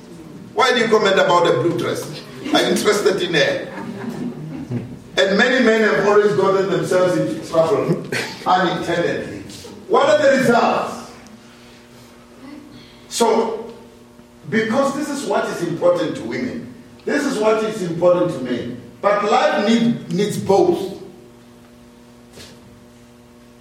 Why 0.54 0.72
do 0.72 0.80
you 0.80 0.88
comment 0.88 1.14
about 1.14 1.44
the 1.46 1.62
blue 1.62 1.78
dress? 1.78 2.22
I'm 2.46 2.66
interested 2.66 3.20
in 3.22 3.34
it? 3.34 3.68
And 5.18 5.36
many 5.36 5.64
men 5.64 5.80
have 5.82 6.06
always 6.06 6.32
gotten 6.34 6.70
themselves 6.70 7.16
into 7.16 7.48
trouble 7.48 8.06
unintendedly. 8.46 9.42
What 9.88 10.08
are 10.08 10.22
the 10.22 10.38
results? 10.38 11.10
So, 13.08 13.74
because 14.50 14.94
this 14.94 15.08
is 15.08 15.28
what 15.28 15.46
is 15.46 15.66
important 15.66 16.16
to 16.18 16.22
women, 16.22 16.72
this 17.04 17.24
is 17.24 17.38
what 17.38 17.64
is 17.64 17.82
important 17.82 18.30
to 18.32 18.38
men. 18.40 18.77
But 19.00 19.24
life 19.30 19.68
need, 19.68 20.12
needs 20.12 20.38
both. 20.38 21.00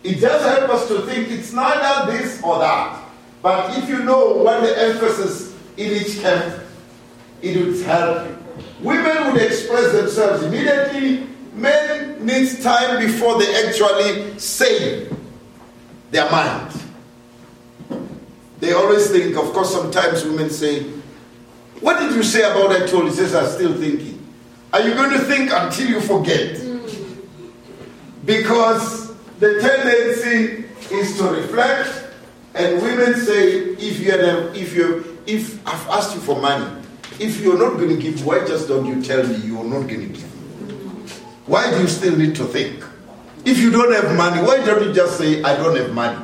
It 0.04 0.20
just 0.20 0.46
helps 0.46 0.74
us 0.74 0.88
to 0.88 1.02
think 1.02 1.30
it's 1.30 1.54
neither 1.54 2.12
this 2.12 2.42
or 2.42 2.60
that. 2.60 3.04
But 3.42 3.78
if 3.78 3.90
you 3.90 4.04
know 4.04 4.34
what 4.36 4.62
the 4.62 4.78
emphasis 4.80 5.56
in 5.76 5.92
each 5.92 6.20
camp, 6.22 6.64
it 7.42 7.58
would 7.58 7.86
help 7.86 8.28
you. 8.28 8.38
Women 8.82 9.34
would 9.34 9.42
express 9.42 9.92
themselves 9.92 10.44
immediately. 10.44 11.28
Men 11.54 12.26
need 12.26 12.62
time 12.62 13.06
before 13.06 13.40
they 13.40 13.68
actually 13.68 14.38
say 14.40 15.10
their 16.12 16.30
mind. 16.32 16.72
They 18.60 18.74
always 18.74 19.10
think, 19.12 19.36
of 19.36 19.54
course, 19.54 19.72
sometimes 19.72 20.24
women 20.24 20.50
say, 20.50 20.84
What 21.80 22.00
did 22.00 22.16
you 22.16 22.24
say 22.24 22.50
about 22.50 22.70
that 22.70 22.90
told? 22.90 23.06
He 23.06 23.12
says, 23.16 23.36
I'm 23.36 23.48
still 23.48 23.74
thinking. 23.76 24.17
Are 24.74 24.82
you 24.82 24.94
going 24.94 25.12
to 25.12 25.20
think 25.20 25.52
until 25.52 25.88
you 25.90 26.02
forget? 26.02 26.62
Because 28.26 29.16
the 29.40 29.60
tendency 29.62 30.66
is 30.94 31.18
to 31.18 31.24
reflect, 31.30 31.90
and 32.54 32.82
women 32.82 33.16
say, 33.16 33.52
if 33.76 34.00
you 34.00 34.12
a, 34.14 34.54
if 34.54 34.76
you 34.76 35.18
if 35.26 35.66
I've 35.68 35.88
asked 35.90 36.16
you 36.16 36.22
for 36.22 36.40
money, 36.42 36.66
if 37.20 37.40
you're 37.42 37.58
not 37.58 37.78
going 37.78 37.90
to 37.90 37.98
give, 38.02 38.26
why 38.26 38.46
just 38.46 38.68
don't 38.68 38.86
you 38.86 39.02
tell 39.02 39.26
me 39.26 39.36
you're 39.38 39.64
not 39.64 39.88
going 39.88 40.02
to 40.02 40.08
give? 40.08 40.24
Why 41.48 41.70
do 41.72 41.82
you 41.82 41.88
still 41.88 42.16
need 42.18 42.36
to 42.36 42.46
think? 42.46 42.84
If 43.46 43.60
you 43.60 43.72
don't 43.72 43.94
have 43.94 44.16
money, 44.18 44.42
why 44.42 44.58
don't 44.66 44.84
you 44.86 44.94
just 44.94 45.18
say, 45.18 45.42
I 45.44 45.56
don't 45.56 45.76
have 45.78 45.94
money? 45.94 46.18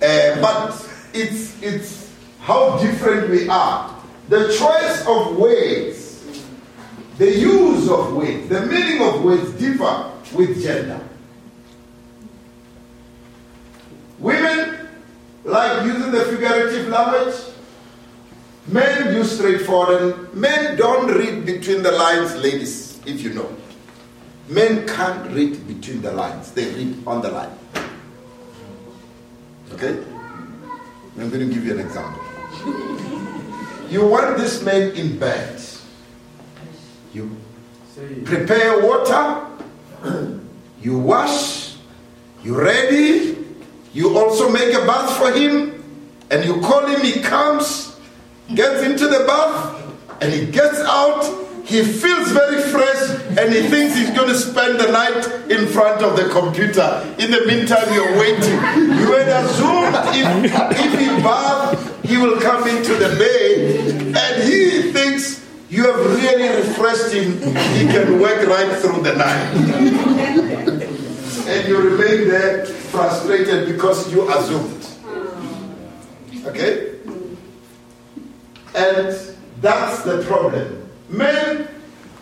Uh, 0.00 0.40
but 0.40 0.70
it's, 1.12 1.60
it's 1.62 2.10
how 2.40 2.78
different 2.78 3.28
we 3.30 3.48
are. 3.48 3.94
The 4.28 4.48
choice 4.58 5.06
of 5.06 5.36
words, 5.36 5.91
the 7.18 7.30
use 7.30 7.88
of 7.88 8.14
words, 8.14 8.48
the 8.48 8.66
meaning 8.66 9.02
of 9.02 9.22
words 9.22 9.50
differ 9.52 10.10
with 10.34 10.62
gender. 10.62 11.00
Women 14.18 14.88
like 15.44 15.84
using 15.84 16.12
the 16.12 16.24
figurative 16.24 16.88
language, 16.88 17.34
Men 18.68 19.14
use 19.14 19.38
straightforward, 19.38 20.02
and 20.02 20.34
men 20.34 20.76
don't 20.76 21.08
read 21.12 21.44
between 21.44 21.82
the 21.82 21.90
lines, 21.90 22.36
ladies, 22.36 23.00
if 23.04 23.20
you 23.20 23.34
know. 23.34 23.56
Men 24.48 24.86
can't 24.86 25.32
read 25.32 25.66
between 25.66 26.00
the 26.00 26.12
lines, 26.12 26.52
they 26.52 26.72
read 26.72 27.02
on 27.06 27.22
the 27.22 27.30
line. 27.30 27.58
Okay? 29.72 29.98
I'm 31.18 31.28
going 31.28 31.48
to 31.48 31.52
give 31.52 31.66
you 31.66 31.72
an 31.72 31.80
example. 31.80 32.22
You 33.90 34.06
want 34.06 34.38
this 34.38 34.62
man 34.62 34.92
in 34.92 35.18
bed. 35.18 35.60
You 37.12 37.36
prepare 38.24 38.82
water, 38.82 39.46
you 40.80 40.98
wash, 40.98 41.76
you 42.42 42.58
ready, 42.58 43.38
you 43.92 44.16
also 44.16 44.50
make 44.50 44.74
a 44.74 44.86
bath 44.86 45.16
for 45.18 45.30
him, 45.30 45.84
and 46.30 46.44
you 46.44 46.60
call 46.60 46.86
him, 46.86 47.02
he 47.02 47.20
comes, 47.20 47.98
gets 48.54 48.82
into 48.82 49.06
the 49.08 49.24
bath, 49.26 49.82
and 50.22 50.32
he 50.32 50.46
gets 50.46 50.78
out, 50.80 51.22
he 51.64 51.84
feels 51.84 52.32
very 52.32 52.60
fresh 52.60 53.10
and 53.38 53.52
he 53.52 53.62
thinks 53.68 53.96
he's 53.96 54.10
going 54.10 54.28
to 54.28 54.34
spend 54.34 54.80
the 54.80 54.90
night 54.90 55.50
in 55.50 55.66
front 55.68 56.02
of 56.02 56.16
the 56.16 56.28
computer. 56.28 57.02
In 57.18 57.30
the 57.30 57.46
meantime, 57.46 57.92
you're 57.94 58.18
waiting. 58.18 58.52
You 58.98 59.08
would 59.08 59.28
assume 59.28 59.94
if, 60.12 60.52
if 60.52 60.98
he 60.98 61.06
bath, 61.22 62.04
he 62.04 62.18
will 62.18 62.40
come 62.40 62.66
into 62.68 62.94
the 62.94 63.16
bed 63.16 64.16
and 64.16 64.42
he 64.42 64.92
thinks 64.92 65.41
you 65.72 65.84
have 65.90 65.96
really 65.96 66.48
refreshed 66.48 67.14
him. 67.14 67.32
He 67.78 67.86
can 67.86 68.20
work 68.20 68.46
right 68.46 68.76
through 68.76 69.00
the 69.00 69.14
night. 69.16 69.54
and 71.48 71.66
you 71.66 71.78
remain 71.80 72.28
there 72.28 72.66
frustrated 72.66 73.72
because 73.72 74.12
you 74.12 74.30
assumed. 74.30 74.86
Okay? 76.44 76.98
And 78.74 79.16
that's 79.62 80.02
the 80.02 80.22
problem. 80.26 80.90
Men 81.08 81.68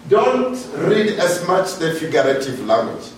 don't 0.08 0.54
read 0.76 1.18
as 1.18 1.44
much 1.48 1.74
the 1.74 1.94
figurative 1.94 2.64
language. 2.64 3.08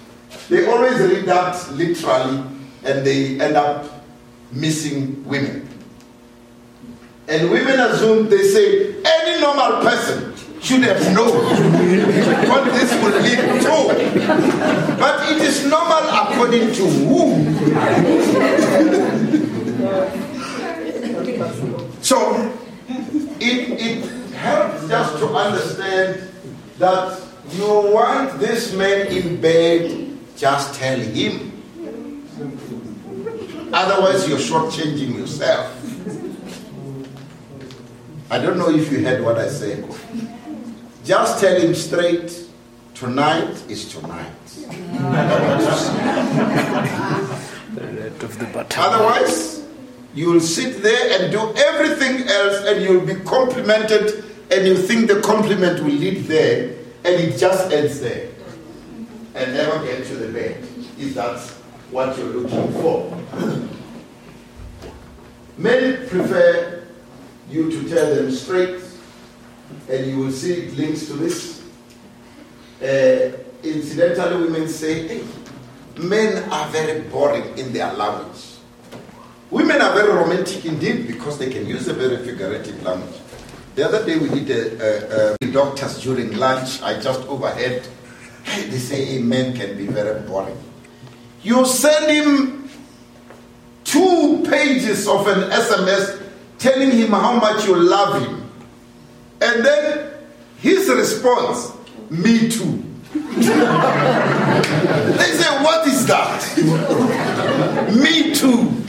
They 0.48 0.66
always 0.66 0.98
read 0.98 1.26
that 1.26 1.72
literally 1.72 2.42
and 2.84 3.06
they 3.06 3.38
end 3.38 3.56
up 3.58 4.02
missing 4.50 5.22
women. 5.26 5.68
And 7.28 7.50
women 7.50 7.78
assume, 7.80 8.28
they 8.28 8.42
say, 8.48 9.01
normal 9.42 9.82
person 9.82 10.32
should 10.62 10.82
have 10.84 11.02
known 11.12 11.44
what 12.48 12.64
this 12.72 12.90
would 13.02 13.14
lead 13.22 13.40
to. 13.62 14.96
But 14.98 15.30
it 15.32 15.42
is 15.42 15.66
normal 15.66 16.04
according 16.08 16.72
to 16.78 16.84
whom? 16.86 17.32
so, 22.02 22.52
it, 23.40 23.80
it 23.80 24.04
helps 24.34 24.88
just 24.88 25.18
to 25.18 25.26
understand 25.34 26.30
that 26.78 27.20
you 27.50 27.66
want 27.66 28.38
this 28.38 28.72
man 28.74 29.08
in 29.08 29.40
bed, 29.40 30.16
just 30.36 30.74
tell 30.76 30.98
him. 30.98 31.50
Otherwise, 33.72 34.28
you're 34.28 34.38
shortchanging 34.38 35.18
yourself. 35.18 35.81
I 38.32 38.38
don't 38.38 38.56
know 38.56 38.70
if 38.70 38.90
you 38.90 39.04
heard 39.04 39.22
what 39.22 39.36
I 39.36 39.46
said. 39.46 39.84
Just 41.04 41.38
tell 41.38 41.60
him 41.60 41.74
straight 41.74 42.48
tonight 42.94 43.62
is 43.68 43.92
tonight. 43.92 44.32
Otherwise, 48.78 49.66
you 50.14 50.30
will 50.30 50.40
sit 50.40 50.82
there 50.82 51.20
and 51.20 51.30
do 51.30 51.40
everything 51.56 52.26
else 52.26 52.64
and 52.64 52.82
you'll 52.82 53.04
be 53.04 53.16
complimented 53.16 54.24
and 54.50 54.66
you 54.66 54.78
think 54.78 55.08
the 55.08 55.20
compliment 55.20 55.80
will 55.84 55.92
lead 55.92 56.24
there, 56.24 56.74
and 57.04 57.14
it 57.20 57.36
just 57.36 57.70
ends 57.70 58.00
there 58.00 58.30
and 59.34 59.52
never 59.52 59.84
get 59.84 60.06
to 60.06 60.16
the 60.16 60.28
bed, 60.32 60.56
if 60.98 61.14
that's 61.14 61.50
what 61.90 62.16
you're 62.16 62.28
looking 62.28 62.72
for. 62.80 63.14
Men 65.58 66.08
prefer 66.08 66.81
you 67.52 67.70
to 67.70 67.88
tell 67.88 68.14
them 68.14 68.30
straight, 68.30 68.82
and 69.88 70.06
you 70.06 70.18
will 70.18 70.32
see 70.32 70.54
it 70.54 70.76
links 70.76 71.06
to 71.06 71.14
this. 71.14 71.62
Uh, 72.82 73.38
incidentally, 73.62 74.44
women 74.44 74.68
say, 74.68 75.06
hey, 75.06 75.24
men 75.98 76.48
are 76.50 76.68
very 76.70 77.02
boring 77.02 77.56
in 77.58 77.72
their 77.72 77.92
language. 77.92 78.42
Women 79.50 79.82
are 79.82 79.92
very 79.94 80.12
romantic 80.12 80.64
indeed 80.64 81.06
because 81.06 81.38
they 81.38 81.50
can 81.50 81.66
use 81.66 81.86
a 81.88 81.92
very 81.92 82.16
figurative 82.24 82.82
language. 82.82 83.20
The 83.74 83.86
other 83.86 84.04
day 84.04 84.16
we 84.18 84.28
did 84.28 84.50
a, 84.80 85.32
a, 85.32 85.36
a 85.40 85.52
doctors 85.52 86.02
during 86.02 86.36
lunch. 86.36 86.80
I 86.82 87.00
just 87.00 87.20
overheard. 87.28 87.86
They 88.44 88.78
say 88.78 89.18
a 89.18 89.20
man 89.20 89.54
can 89.54 89.76
be 89.76 89.86
very 89.86 90.20
boring. 90.22 90.58
You 91.42 91.66
send 91.66 92.10
him 92.10 92.70
two 93.84 94.44
pages 94.48 95.06
of 95.06 95.26
an 95.26 95.50
SMS 95.50 96.21
telling 96.62 96.92
him 96.92 97.10
how 97.10 97.38
much 97.38 97.66
you 97.66 97.76
love 97.76 98.22
him, 98.22 98.48
and 99.40 99.64
then 99.64 100.10
his 100.58 100.88
response, 100.88 101.72
"Me 102.08 102.48
too." 102.48 102.82
they 103.12 105.32
say, 105.36 105.62
"What 105.62 105.86
is 105.86 106.06
that?" 106.06 106.40
Me 108.02 108.34
too. 108.34 108.82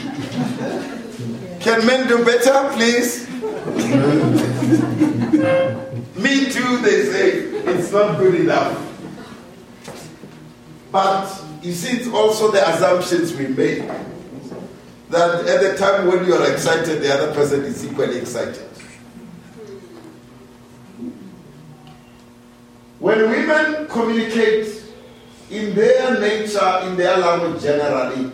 Can 1.64 1.86
men 1.86 2.08
do 2.08 2.26
better, 2.26 2.70
please? 2.74 3.30
Me 6.16 6.52
too, 6.52 6.78
they 6.80 7.06
say, 7.06 7.30
it's 7.72 7.92
not 7.92 8.18
good 8.18 8.36
enough. 8.36 8.78
But 10.92 11.30
you 11.62 11.72
see, 11.72 11.98
it's 11.98 12.10
also 12.10 12.52
the 12.52 12.68
assumptions 12.70 13.34
we 13.34 13.48
make. 13.48 13.84
That 15.14 15.46
at 15.48 15.62
the 15.62 15.78
time 15.78 16.08
when 16.08 16.26
you 16.26 16.34
are 16.34 16.52
excited, 16.52 17.04
the 17.04 17.14
other 17.14 17.32
person 17.36 17.64
is 17.66 17.86
equally 17.86 18.18
excited. 18.18 18.68
When 22.98 23.30
women 23.30 23.88
communicate 23.90 24.82
in 25.52 25.76
their 25.76 26.20
nature, 26.20 26.80
in 26.86 26.98
their 26.98 27.16
language 27.18 27.62
generally, 27.62 28.32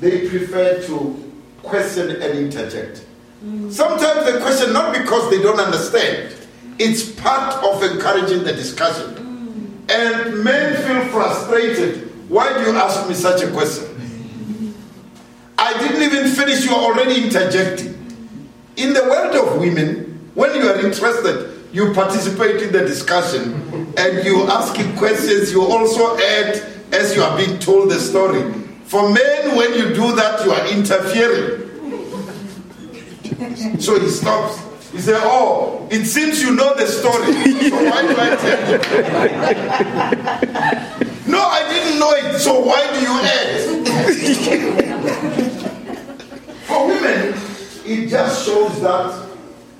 they 0.00 0.28
prefer 0.28 0.82
to 0.82 1.32
question 1.62 2.10
and 2.10 2.38
interject. 2.38 3.06
Mm. 3.42 3.72
Sometimes 3.72 4.30
they 4.30 4.38
question 4.42 4.74
not 4.74 4.92
because 4.92 5.30
they 5.30 5.40
don't 5.40 5.58
understand, 5.58 6.34
it's 6.78 7.10
part 7.10 7.54
of 7.64 7.82
encouraging 7.82 8.44
the 8.44 8.52
discussion. 8.52 9.14
Mm. 9.14 9.90
And 9.90 10.44
men 10.44 10.76
feel 10.86 11.10
frustrated. 11.10 12.28
Why 12.28 12.52
do 12.52 12.70
you 12.70 12.76
ask 12.76 13.08
me 13.08 13.14
such 13.14 13.42
a 13.42 13.50
question? 13.50 13.97
I 15.68 15.76
didn't 15.80 16.00
even 16.02 16.30
finish, 16.30 16.64
you 16.64 16.74
are 16.74 16.82
already 16.82 17.24
interjecting. 17.24 17.94
In 18.78 18.94
the 18.94 19.02
world 19.02 19.34
of 19.36 19.60
women, 19.60 20.30
when 20.32 20.54
you 20.54 20.66
are 20.66 20.80
interested, 20.80 21.68
you 21.74 21.92
participate 21.92 22.62
in 22.62 22.72
the 22.72 22.86
discussion 22.86 23.92
and 23.98 24.24
you 24.24 24.44
asking 24.44 24.96
questions, 24.96 25.52
you 25.52 25.60
also 25.60 26.16
add 26.16 26.62
as 26.90 27.14
you 27.14 27.22
are 27.22 27.36
being 27.36 27.58
told 27.58 27.90
the 27.90 28.00
story. 28.00 28.50
For 28.84 29.10
men, 29.12 29.56
when 29.56 29.74
you 29.74 29.92
do 29.94 30.16
that, 30.16 30.42
you 30.42 30.52
are 30.52 30.66
interfering. 30.68 31.66
So 33.78 34.00
he 34.00 34.08
stops. 34.08 34.58
He 34.90 35.00
said, 35.00 35.20
Oh, 35.22 35.86
it 35.90 36.06
seems 36.06 36.40
you 36.40 36.54
know 36.54 36.74
the 36.76 36.86
story. 36.86 37.34
So 37.68 37.76
why 37.90 38.02
do 38.08 38.16
I 38.18 38.36
tell 38.36 38.70
you? 38.70 38.78
no, 41.30 41.40
I 41.40 41.68
didn't 41.68 41.98
know 42.00 42.12
it. 42.12 42.38
So 42.38 42.58
why 42.60 42.86
do 42.94 43.00
you 43.02 43.20
add? 45.36 45.47
For 46.68 46.86
women, 46.86 47.34
it 47.86 48.08
just 48.08 48.46
shows 48.46 48.80
that 48.82 49.26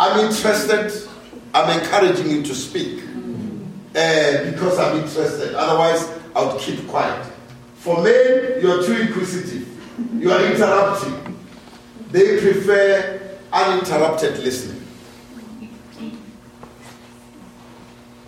I'm 0.01 0.24
interested. 0.24 0.90
I'm 1.53 1.79
encouraging 1.79 2.31
you 2.31 2.42
to 2.42 2.55
speak. 2.55 3.03
Uh, 3.94 4.51
because 4.51 4.79
I'm 4.79 4.96
interested. 4.98 5.55
Otherwise, 5.55 6.09
I 6.35 6.44
would 6.44 6.61
keep 6.61 6.87
quiet. 6.88 7.27
For 7.77 8.03
men, 8.03 8.61
you're 8.62 8.83
too 8.85 9.01
inquisitive. 9.03 9.66
You 10.14 10.31
are 10.31 10.44
interrupting. 10.46 11.37
They 12.11 12.40
prefer 12.40 13.38
uninterrupted 13.53 14.38
listening. 14.38 14.83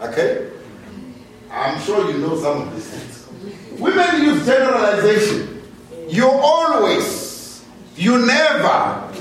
Okay? 0.03 0.51
I'm 1.51 1.81
sure 1.83 2.11
you 2.11 2.19
know 2.19 2.37
some 2.41 2.63
of 2.69 2.75
these 2.75 2.89
things. 2.89 3.81
Women 3.81 4.23
use 4.23 4.45
generalization. 4.45 5.63
You 6.09 6.29
always, 6.29 7.05
you 8.01 8.17
never. 8.27 9.13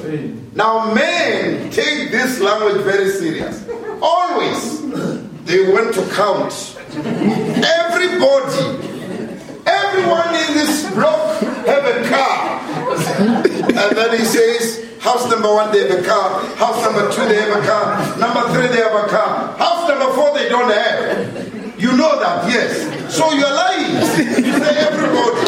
Now, 0.55 0.93
men 0.93 1.69
take 1.69 2.11
this 2.11 2.39
language 2.39 2.81
very 2.83 3.09
serious. 3.11 3.67
Always, 4.01 4.81
they 5.43 5.69
want 5.69 5.93
to 5.95 6.07
count. 6.15 6.77
Everybody, 6.95 8.79
everyone 9.67 10.29
in 10.33 10.53
this 10.55 10.89
block 10.93 11.41
have 11.67 11.85
a 11.85 12.07
car. 12.07 12.61
And 13.67 13.97
then 13.97 14.17
he 14.17 14.23
says, 14.23 14.85
House 15.01 15.29
number 15.29 15.53
one, 15.53 15.71
they 15.73 15.87
have 15.87 15.99
a 15.99 16.03
car. 16.07 16.41
House 16.55 16.81
number 16.83 17.11
two, 17.11 17.27
they 17.27 17.35
have 17.35 17.61
a 17.61 17.65
car. 17.65 18.17
Number 18.17 18.53
three, 18.53 18.67
they 18.67 18.81
have 18.81 18.95
a 18.95 19.07
car. 19.09 19.57
House 19.57 19.89
number 19.89 20.13
four, 20.13 20.33
they 20.37 20.47
don't 20.47 20.71
have. 20.71 21.81
You 21.81 21.95
know 21.97 22.19
that, 22.19 22.49
yes. 22.49 23.13
So 23.13 23.31
you're 23.33 23.53
lying. 23.53 23.95
You 24.43 24.53
say 24.59 24.77
everybody. 24.87 25.43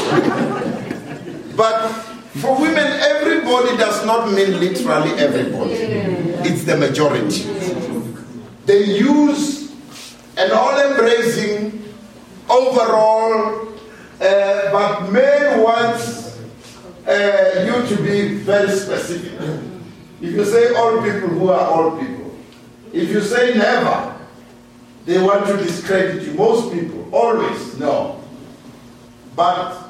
But 1.56 2.11
for 2.40 2.60
women, 2.60 2.86
everybody 2.86 3.76
does 3.78 4.06
not 4.06 4.32
mean 4.32 4.60
literally 4.60 5.12
everybody. 5.20 5.74
It's 6.48 6.64
the 6.64 6.78
majority. 6.78 7.44
They 8.66 8.86
use 8.86 9.72
an 10.38 10.52
all-embracing 10.52 11.84
overall, 12.50 13.68
uh, 14.22 14.72
but 14.72 15.12
men 15.12 15.62
want 15.62 16.00
uh, 17.08 17.66
you 17.66 17.96
to 17.96 18.04
be 18.04 18.36
very 18.36 18.70
specific. 18.70 19.34
If 20.22 20.34
you 20.34 20.46
say 20.46 20.74
all 20.76 21.02
people 21.02 21.30
who 21.30 21.50
are 21.50 21.68
all 21.68 21.98
people, 22.00 22.34
if 22.94 23.10
you 23.10 23.22
say 23.22 23.58
never, 23.58 24.16
they 25.06 25.22
want 25.22 25.48
to 25.48 25.58
discredit 25.58 26.24
you. 26.24 26.34
Most 26.36 26.72
people, 26.72 27.10
always, 27.12 27.78
no. 27.80 28.24
But 29.36 29.90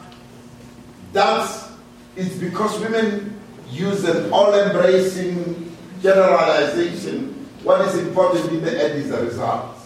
that's 1.12 1.61
it's 2.22 2.36
because 2.36 2.80
women 2.80 3.40
use 3.70 4.04
an 4.04 4.32
all-embracing 4.32 5.76
generalization. 6.02 7.34
What 7.64 7.82
is 7.82 7.98
important 7.98 8.52
in 8.52 8.64
the 8.64 8.72
end 8.72 9.00
is 9.00 9.10
the 9.10 9.24
result. 9.24 9.78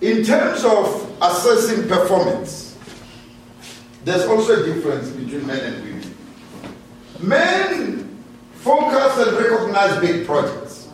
In 0.00 0.24
terms 0.24 0.64
of 0.64 1.16
assessing 1.22 1.88
performance, 1.88 2.76
there's 4.04 4.24
also 4.26 4.62
a 4.62 4.74
difference 4.74 5.08
between 5.10 5.46
men 5.46 5.58
and 5.60 5.84
women. 5.84 6.14
Men 7.20 8.22
focus 8.54 9.26
and 9.26 9.36
recognize 9.38 10.00
big 10.00 10.26
projects, 10.26 10.88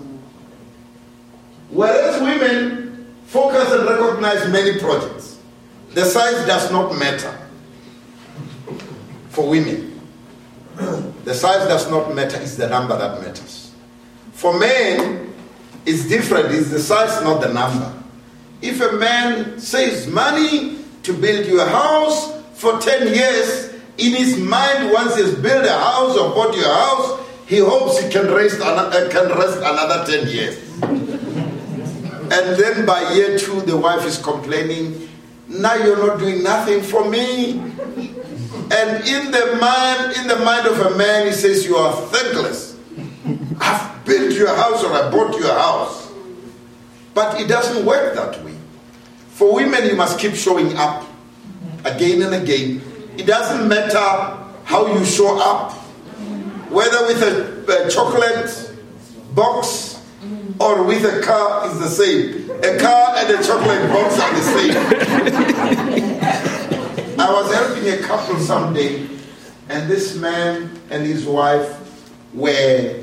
whereas 1.70 2.20
women 2.22 3.14
focus 3.26 3.72
and 3.72 3.86
recognize 3.88 4.48
many 4.50 4.78
projects. 4.78 5.38
The 5.92 6.04
size 6.04 6.46
does 6.46 6.72
not 6.72 6.96
matter 6.98 7.43
for 9.34 9.48
women. 9.48 10.00
The 11.24 11.34
size 11.34 11.68
does 11.68 11.90
not 11.90 12.14
matter, 12.14 12.40
it's 12.40 12.56
the 12.56 12.68
number 12.68 12.96
that 12.96 13.20
matters. 13.20 13.72
For 14.32 14.58
men, 14.58 15.32
it's 15.86 16.08
different, 16.08 16.54
it's 16.54 16.70
the 16.70 16.80
size, 16.80 17.22
not 17.22 17.40
the 17.40 17.52
number. 17.52 17.92
If 18.62 18.80
a 18.80 18.92
man 18.92 19.58
saves 19.58 20.06
money 20.06 20.78
to 21.02 21.12
build 21.12 21.46
you 21.46 21.60
a 21.60 21.66
house, 21.66 22.32
for 22.54 22.78
10 22.78 23.14
years, 23.14 23.74
in 23.98 24.12
his 24.14 24.38
mind, 24.38 24.90
once 24.92 25.16
he's 25.16 25.34
built 25.34 25.66
a 25.66 25.72
house 25.72 26.16
or 26.16 26.30
bought 26.30 26.56
your 26.56 26.72
house, 26.72 27.20
he 27.46 27.58
hopes 27.58 27.98
he 28.00 28.10
can 28.10 28.32
rest, 28.32 28.56
another, 28.56 29.06
uh, 29.06 29.10
can 29.10 29.28
rest 29.28 29.58
another 29.58 30.04
10 30.06 30.28
years. 30.28 30.58
and 30.82 32.56
then 32.56 32.86
by 32.86 33.12
year 33.12 33.38
two, 33.38 33.60
the 33.62 33.76
wife 33.76 34.06
is 34.06 34.18
complaining, 34.18 35.08
now 35.46 35.74
you're 35.74 36.06
not 36.06 36.18
doing 36.18 36.42
nothing 36.42 36.80
for 36.82 37.08
me. 37.08 37.60
And 38.72 39.06
in 39.06 39.30
the 39.30 39.58
mind, 39.60 40.16
in 40.16 40.26
the 40.26 40.36
mind 40.44 40.66
of 40.66 40.78
a 40.80 40.96
man, 40.96 41.26
he 41.26 41.32
says, 41.32 41.64
You 41.66 41.76
are 41.76 41.92
thankless. 42.08 42.76
I've 43.60 44.04
built 44.04 44.32
your 44.32 44.54
house 44.54 44.82
or 44.82 44.92
I 44.92 45.10
bought 45.10 45.38
your 45.38 45.52
house. 45.52 46.12
But 47.14 47.40
it 47.40 47.48
doesn't 47.48 47.84
work 47.86 48.14
that 48.14 48.44
way. 48.44 48.54
For 49.30 49.54
women, 49.54 49.86
you 49.86 49.96
must 49.96 50.18
keep 50.18 50.34
showing 50.34 50.76
up 50.76 51.06
again 51.84 52.22
and 52.22 52.34
again. 52.34 52.82
It 53.16 53.26
doesn't 53.26 53.68
matter 53.68 53.98
how 54.64 54.86
you 54.86 55.04
show 55.04 55.38
up, 55.40 55.72
whether 56.70 57.06
with 57.06 57.22
a, 57.22 57.86
a 57.86 57.90
chocolate 57.90 58.72
box 59.34 60.00
or 60.58 60.84
with 60.84 61.04
a 61.04 61.20
car 61.22 61.68
is 61.70 61.78
the 61.78 61.88
same. 61.88 62.50
A 62.50 62.78
car 62.78 63.14
and 63.16 63.30
a 63.30 63.42
chocolate 63.44 63.88
box 63.90 64.18
are 64.18 64.34
the 64.34 64.42
same. 64.42 65.80
I 67.24 67.32
was 67.32 67.54
helping 67.54 67.88
a 67.88 67.96
couple 68.02 68.38
someday, 68.38 69.08
and 69.70 69.90
this 69.90 70.14
man 70.14 70.78
and 70.90 71.06
his 71.06 71.24
wife 71.24 72.12
were, 72.34 73.02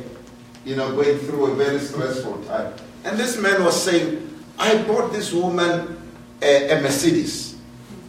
you 0.64 0.76
know, 0.76 0.94
going 0.94 1.18
through 1.18 1.46
a 1.46 1.56
very 1.56 1.80
stressful 1.80 2.44
time. 2.44 2.72
And 3.04 3.18
this 3.18 3.40
man 3.40 3.64
was 3.64 3.82
saying, 3.82 4.30
I 4.60 4.80
bought 4.84 5.12
this 5.12 5.34
woman 5.34 6.00
a, 6.40 6.78
a 6.78 6.82
Mercedes. 6.82 7.56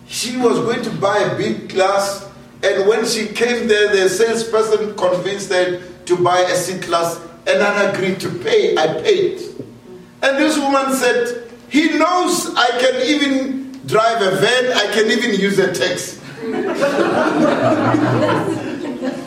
She 0.07 0.37
was 0.37 0.59
going 0.59 0.83
to 0.83 0.91
buy 0.91 1.17
a 1.17 1.39
B 1.39 1.67
class, 1.67 2.29
and 2.63 2.87
when 2.87 3.07
she 3.07 3.29
came 3.29 3.67
there, 3.67 3.97
the 3.97 4.11
salesperson 4.11 4.95
convinced 4.95 5.51
her 5.51 5.81
to 5.81 6.23
buy 6.23 6.41
a 6.41 6.55
C 6.55 6.79
class, 6.79 7.23
and 7.47 7.63
I 7.63 7.85
agreed 7.85 8.21
to 8.21 8.29
pay. 8.29 8.77
I 8.77 9.01
paid. 9.01 9.41
And 10.23 10.37
this 10.37 10.59
woman 10.59 10.93
said, 10.93 11.51
He 11.71 11.97
knows 11.97 12.55
I 12.55 12.69
can 12.79 13.01
even 13.01 13.62
drive 13.93 14.23
a 14.23 14.37
van, 14.37 14.73
I 14.73 14.87
can 14.93 15.11
even 15.11 15.39
use 15.39 15.59
a 15.59 15.73
taxi. 15.73 16.19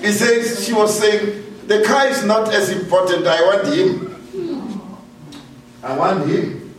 he 0.02 0.12
says, 0.12 0.66
She 0.66 0.74
was 0.74 1.00
saying, 1.00 1.44
The 1.68 1.84
car 1.84 2.08
is 2.08 2.26
not 2.26 2.52
as 2.54 2.70
important, 2.72 3.28
I 3.28 3.42
want 3.44 3.68
him. 3.68 4.82
I 5.84 5.96
want 5.96 6.28
him. 6.28 6.74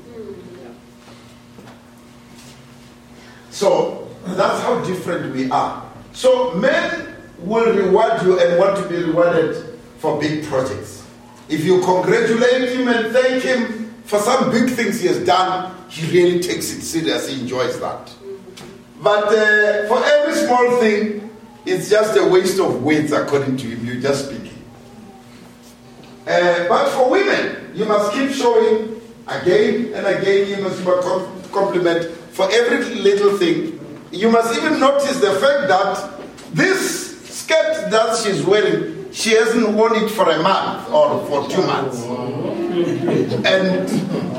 So 3.50 4.08
that's 4.24 4.60
how 4.62 4.84
different 4.84 5.32
we 5.32 5.48
are. 5.50 5.88
So 6.12 6.54
men 6.54 7.14
will 7.38 7.72
reward 7.72 8.20
you 8.22 8.40
and 8.40 8.58
want 8.58 8.76
to 8.78 8.88
be 8.88 8.96
rewarded 8.96 9.78
for 9.98 10.20
big 10.20 10.44
projects. 10.44 11.06
If 11.48 11.64
you 11.64 11.80
congratulate 11.82 12.76
him 12.76 12.88
and 12.88 13.12
thank 13.12 13.44
him 13.44 13.75
for 14.06 14.20
some 14.20 14.50
big 14.50 14.70
things 14.70 15.00
he 15.00 15.08
has 15.08 15.24
done, 15.24 15.74
he 15.88 16.06
really 16.10 16.40
takes 16.40 16.72
it 16.72 16.82
serious. 16.82 17.28
He 17.28 17.40
enjoys 17.40 17.78
that. 17.80 18.12
But 19.02 19.24
uh, 19.24 19.88
for 19.88 20.02
every 20.04 20.34
small 20.34 20.80
thing, 20.80 21.30
it's 21.66 21.90
just 21.90 22.16
a 22.16 22.26
waste 22.26 22.60
of 22.60 22.82
words 22.82 23.12
according 23.12 23.56
to 23.58 23.66
him. 23.66 23.84
You're 23.84 24.00
just 24.00 24.26
speaking. 24.26 24.62
Uh, 26.26 26.68
but 26.68 26.88
for 26.90 27.10
women, 27.10 27.72
you 27.74 27.84
must 27.84 28.12
keep 28.12 28.30
showing 28.30 29.00
again 29.26 29.92
and 29.94 30.06
again. 30.06 30.48
You 30.48 30.62
must 30.62 30.82
compliment 31.52 32.10
for 32.30 32.48
every 32.50 32.94
little 32.94 33.36
thing. 33.38 33.78
You 34.12 34.30
must 34.30 34.56
even 34.56 34.78
notice 34.78 35.20
the 35.20 35.32
fact 35.32 35.68
that 35.68 36.20
this 36.52 37.18
skirt 37.28 37.90
that 37.90 38.16
she's 38.16 38.42
wearing, 38.44 38.95
she 39.16 39.30
hasn't 39.30 39.70
worn 39.70 39.96
it 39.96 40.10
for 40.10 40.28
a 40.30 40.42
month 40.42 40.90
or 40.90 41.24
for 41.26 41.48
two 41.48 41.62
months. 41.66 42.02
And 43.46 43.88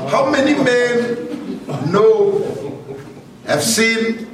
how 0.08 0.30
many 0.30 0.54
men 0.54 1.66
know, 1.90 2.38
have 3.44 3.62
seen 3.62 4.26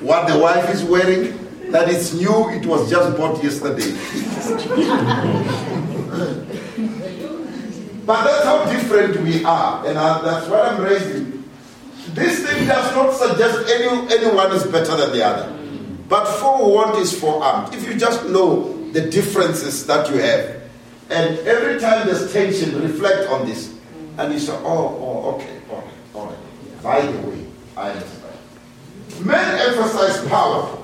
what 0.00 0.26
the 0.26 0.36
wife 0.36 0.68
is 0.74 0.82
wearing? 0.82 1.38
That 1.70 1.88
it's 1.88 2.12
new, 2.12 2.50
it 2.50 2.66
was 2.66 2.90
just 2.90 3.16
bought 3.16 3.42
yesterday. 3.42 3.92
but 8.04 8.24
that's 8.24 8.44
how 8.44 8.64
different 8.66 9.20
we 9.22 9.44
are, 9.44 9.86
and 9.86 9.96
uh, 9.96 10.20
that's 10.22 10.48
what 10.48 10.60
I'm 10.60 10.82
raising 10.82 11.34
this 12.14 12.44
thing 12.44 12.68
does 12.68 12.94
not 12.94 13.12
suggest 13.14 13.68
any, 13.70 13.86
anyone 14.14 14.52
is 14.52 14.64
better 14.64 14.96
than 14.96 15.12
the 15.12 15.24
other. 15.24 15.52
But 16.08 16.26
forewarned 16.26 16.98
is 16.98 17.18
forearmed. 17.18 17.74
If 17.74 17.88
you 17.88 17.96
just 17.96 18.26
know 18.26 18.73
the 18.94 19.10
differences 19.10 19.86
that 19.86 20.08
you 20.08 20.18
have, 20.18 20.62
and 21.10 21.38
every 21.40 21.78
time 21.80 22.06
there's 22.06 22.32
tension, 22.32 22.80
reflect 22.80 23.28
on 23.28 23.44
this. 23.44 23.68
Mm. 23.68 24.18
And 24.18 24.32
you 24.32 24.38
say, 24.38 24.52
oh, 24.52 24.64
oh, 24.64 25.34
okay, 25.34 25.60
all 25.68 25.76
right, 25.76 25.94
all 26.14 26.26
right. 26.26 26.82
By 26.82 27.00
the 27.04 27.28
way, 27.28 27.44
I 27.76 27.90
understand. 27.90 28.38
Men 29.20 29.60
emphasize 29.68 30.26
power 30.28 30.78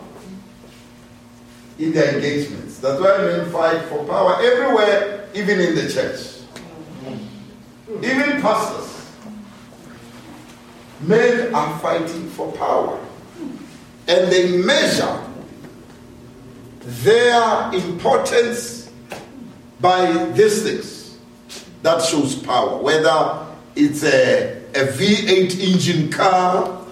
in 1.79 1.93
their 1.93 2.15
engagements. 2.17 2.79
That's 2.81 3.01
why 3.01 3.17
men 3.19 3.51
fight 3.51 3.83
for 3.85 4.05
power 4.05 4.37
everywhere, 4.43 5.29
even 5.33 5.61
in 5.61 5.75
the 5.75 5.89
church. 5.89 6.43
Mm. 7.05 8.05
Even 8.05 8.43
pastors 8.43 8.91
Men 11.03 11.55
are 11.55 11.79
fighting 11.79 12.29
for 12.31 12.53
power. 12.53 13.01
And 14.07 14.31
they 14.31 14.59
measure 14.59 15.30
their 16.81 17.73
importance 17.73 18.91
by 19.81 20.13
these 20.33 20.63
things 20.63 21.19
that 21.83 22.03
shows 22.03 22.35
power. 22.35 22.79
Whether 22.83 23.47
it's 23.77 24.03
a, 24.05 24.63
a 24.75 24.87
V8 24.87 25.61
engine 25.61 26.11
car 26.11 26.85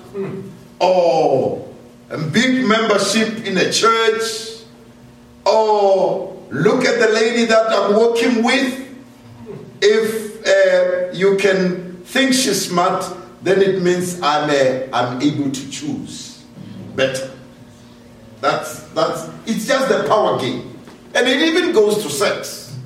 or 0.81 1.69
a 2.11 2.19
big 2.19 2.65
membership 2.67 3.45
in 3.45 3.59
a 3.59 3.71
church 3.71 4.63
or 5.45 6.37
look 6.51 6.85
at 6.85 6.99
the 6.99 7.09
lady 7.13 7.45
that 7.47 7.67
I'm 7.71 7.97
working 7.97 8.43
with. 8.43 8.85
If 9.81 10.47
uh, 10.47 11.13
you 11.13 11.37
can 11.37 11.97
think 12.05 12.33
she's 12.33 12.67
smart, 12.67 13.05
then 13.43 13.63
it 13.63 13.83
means 13.83 14.21
I'm, 14.21 14.51
a, 14.51 14.89
I'm 14.93 15.21
able 15.23 15.51
to 15.51 15.71
choose 15.71 16.45
better. 16.97 17.31
That's, 18.41 18.83
that's, 18.89 19.29
it's 19.47 19.67
just 19.67 19.89
the 19.89 20.05
power 20.09 20.39
game. 20.39 20.79
And 21.15 21.27
it 21.27 21.41
even 21.41 21.73
goes 21.73 22.03
to 22.03 22.11
sex. 22.11 22.77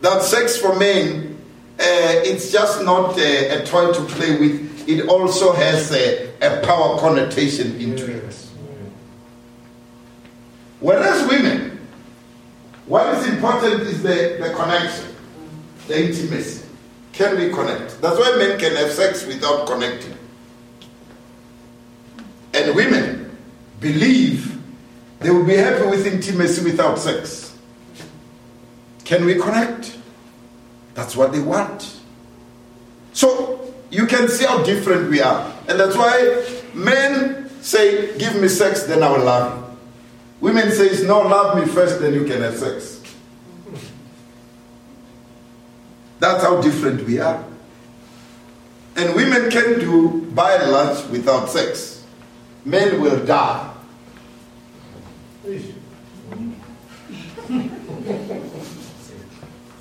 That 0.00 0.22
sex 0.22 0.56
for 0.56 0.78
men, 0.78 1.36
uh, 1.78 2.22
it's 2.24 2.50
just 2.52 2.82
not 2.84 3.18
a, 3.18 3.62
a, 3.62 3.66
toy 3.66 3.92
to 3.92 4.02
play 4.04 4.38
with, 4.38 4.88
it 4.88 5.08
also 5.08 5.52
has 5.52 5.92
a, 5.92 6.28
a 6.40 6.64
power 6.64 6.98
connotation 6.98 7.80
into 7.80 8.10
it. 8.10 8.34
Whereas 10.80 11.28
women, 11.28 11.78
what 12.86 13.14
is 13.16 13.26
important 13.26 13.82
is 13.82 14.02
the, 14.02 14.38
the 14.40 14.54
connection, 14.54 15.14
the 15.88 16.06
intimacy. 16.06 16.64
Can 17.12 17.36
we 17.36 17.50
connect? 17.50 18.00
That's 18.00 18.16
why 18.16 18.36
men 18.38 18.58
can 18.58 18.76
have 18.76 18.92
sex 18.92 19.26
without 19.26 19.66
connecting. 19.66 20.16
And 22.54 22.76
women 22.76 23.36
believe 23.80 24.57
they 25.20 25.30
will 25.30 25.44
be 25.44 25.56
happy 25.56 25.86
with 25.86 26.06
intimacy 26.06 26.62
without 26.64 26.98
sex. 26.98 27.56
Can 29.04 29.24
we 29.24 29.34
connect? 29.34 29.96
That's 30.94 31.16
what 31.16 31.32
they 31.32 31.40
want. 31.40 31.98
So 33.12 33.74
you 33.90 34.06
can 34.06 34.28
see 34.28 34.44
how 34.44 34.62
different 34.62 35.10
we 35.10 35.20
are. 35.20 35.52
And 35.68 35.80
that's 35.80 35.96
why 35.96 36.44
men 36.74 37.50
say, 37.62 38.16
Give 38.18 38.40
me 38.40 38.48
sex, 38.48 38.84
then 38.84 39.02
I 39.02 39.10
will 39.10 39.24
love 39.24 39.56
you. 39.56 39.76
Women 40.40 40.70
say, 40.70 41.06
No, 41.06 41.20
love 41.22 41.58
me 41.58 41.72
first, 41.72 42.00
then 42.00 42.14
you 42.14 42.24
can 42.24 42.42
have 42.42 42.56
sex. 42.56 43.00
That's 46.20 46.42
how 46.42 46.60
different 46.60 47.06
we 47.06 47.18
are. 47.20 47.44
And 48.96 49.14
women 49.14 49.50
can 49.50 49.78
do 49.78 50.22
by 50.34 50.56
large 50.64 51.06
without 51.10 51.48
sex. 51.48 52.04
Men 52.64 53.00
will 53.00 53.24
die. 53.24 53.72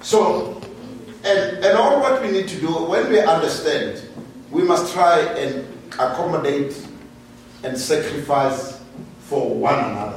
So, 0.02 0.62
and, 1.26 1.66
and 1.66 1.78
all 1.78 2.00
what 2.00 2.22
we 2.22 2.32
need 2.32 2.48
to 2.48 2.60
do, 2.60 2.68
when 2.68 3.10
we 3.10 3.20
understand, 3.20 4.02
we 4.50 4.64
must 4.64 4.94
try 4.94 5.20
and 5.20 5.68
accommodate 5.94 6.88
and 7.64 7.78
sacrifice 7.78 8.80
for 9.20 9.54
one 9.54 9.78
another. 9.78 10.17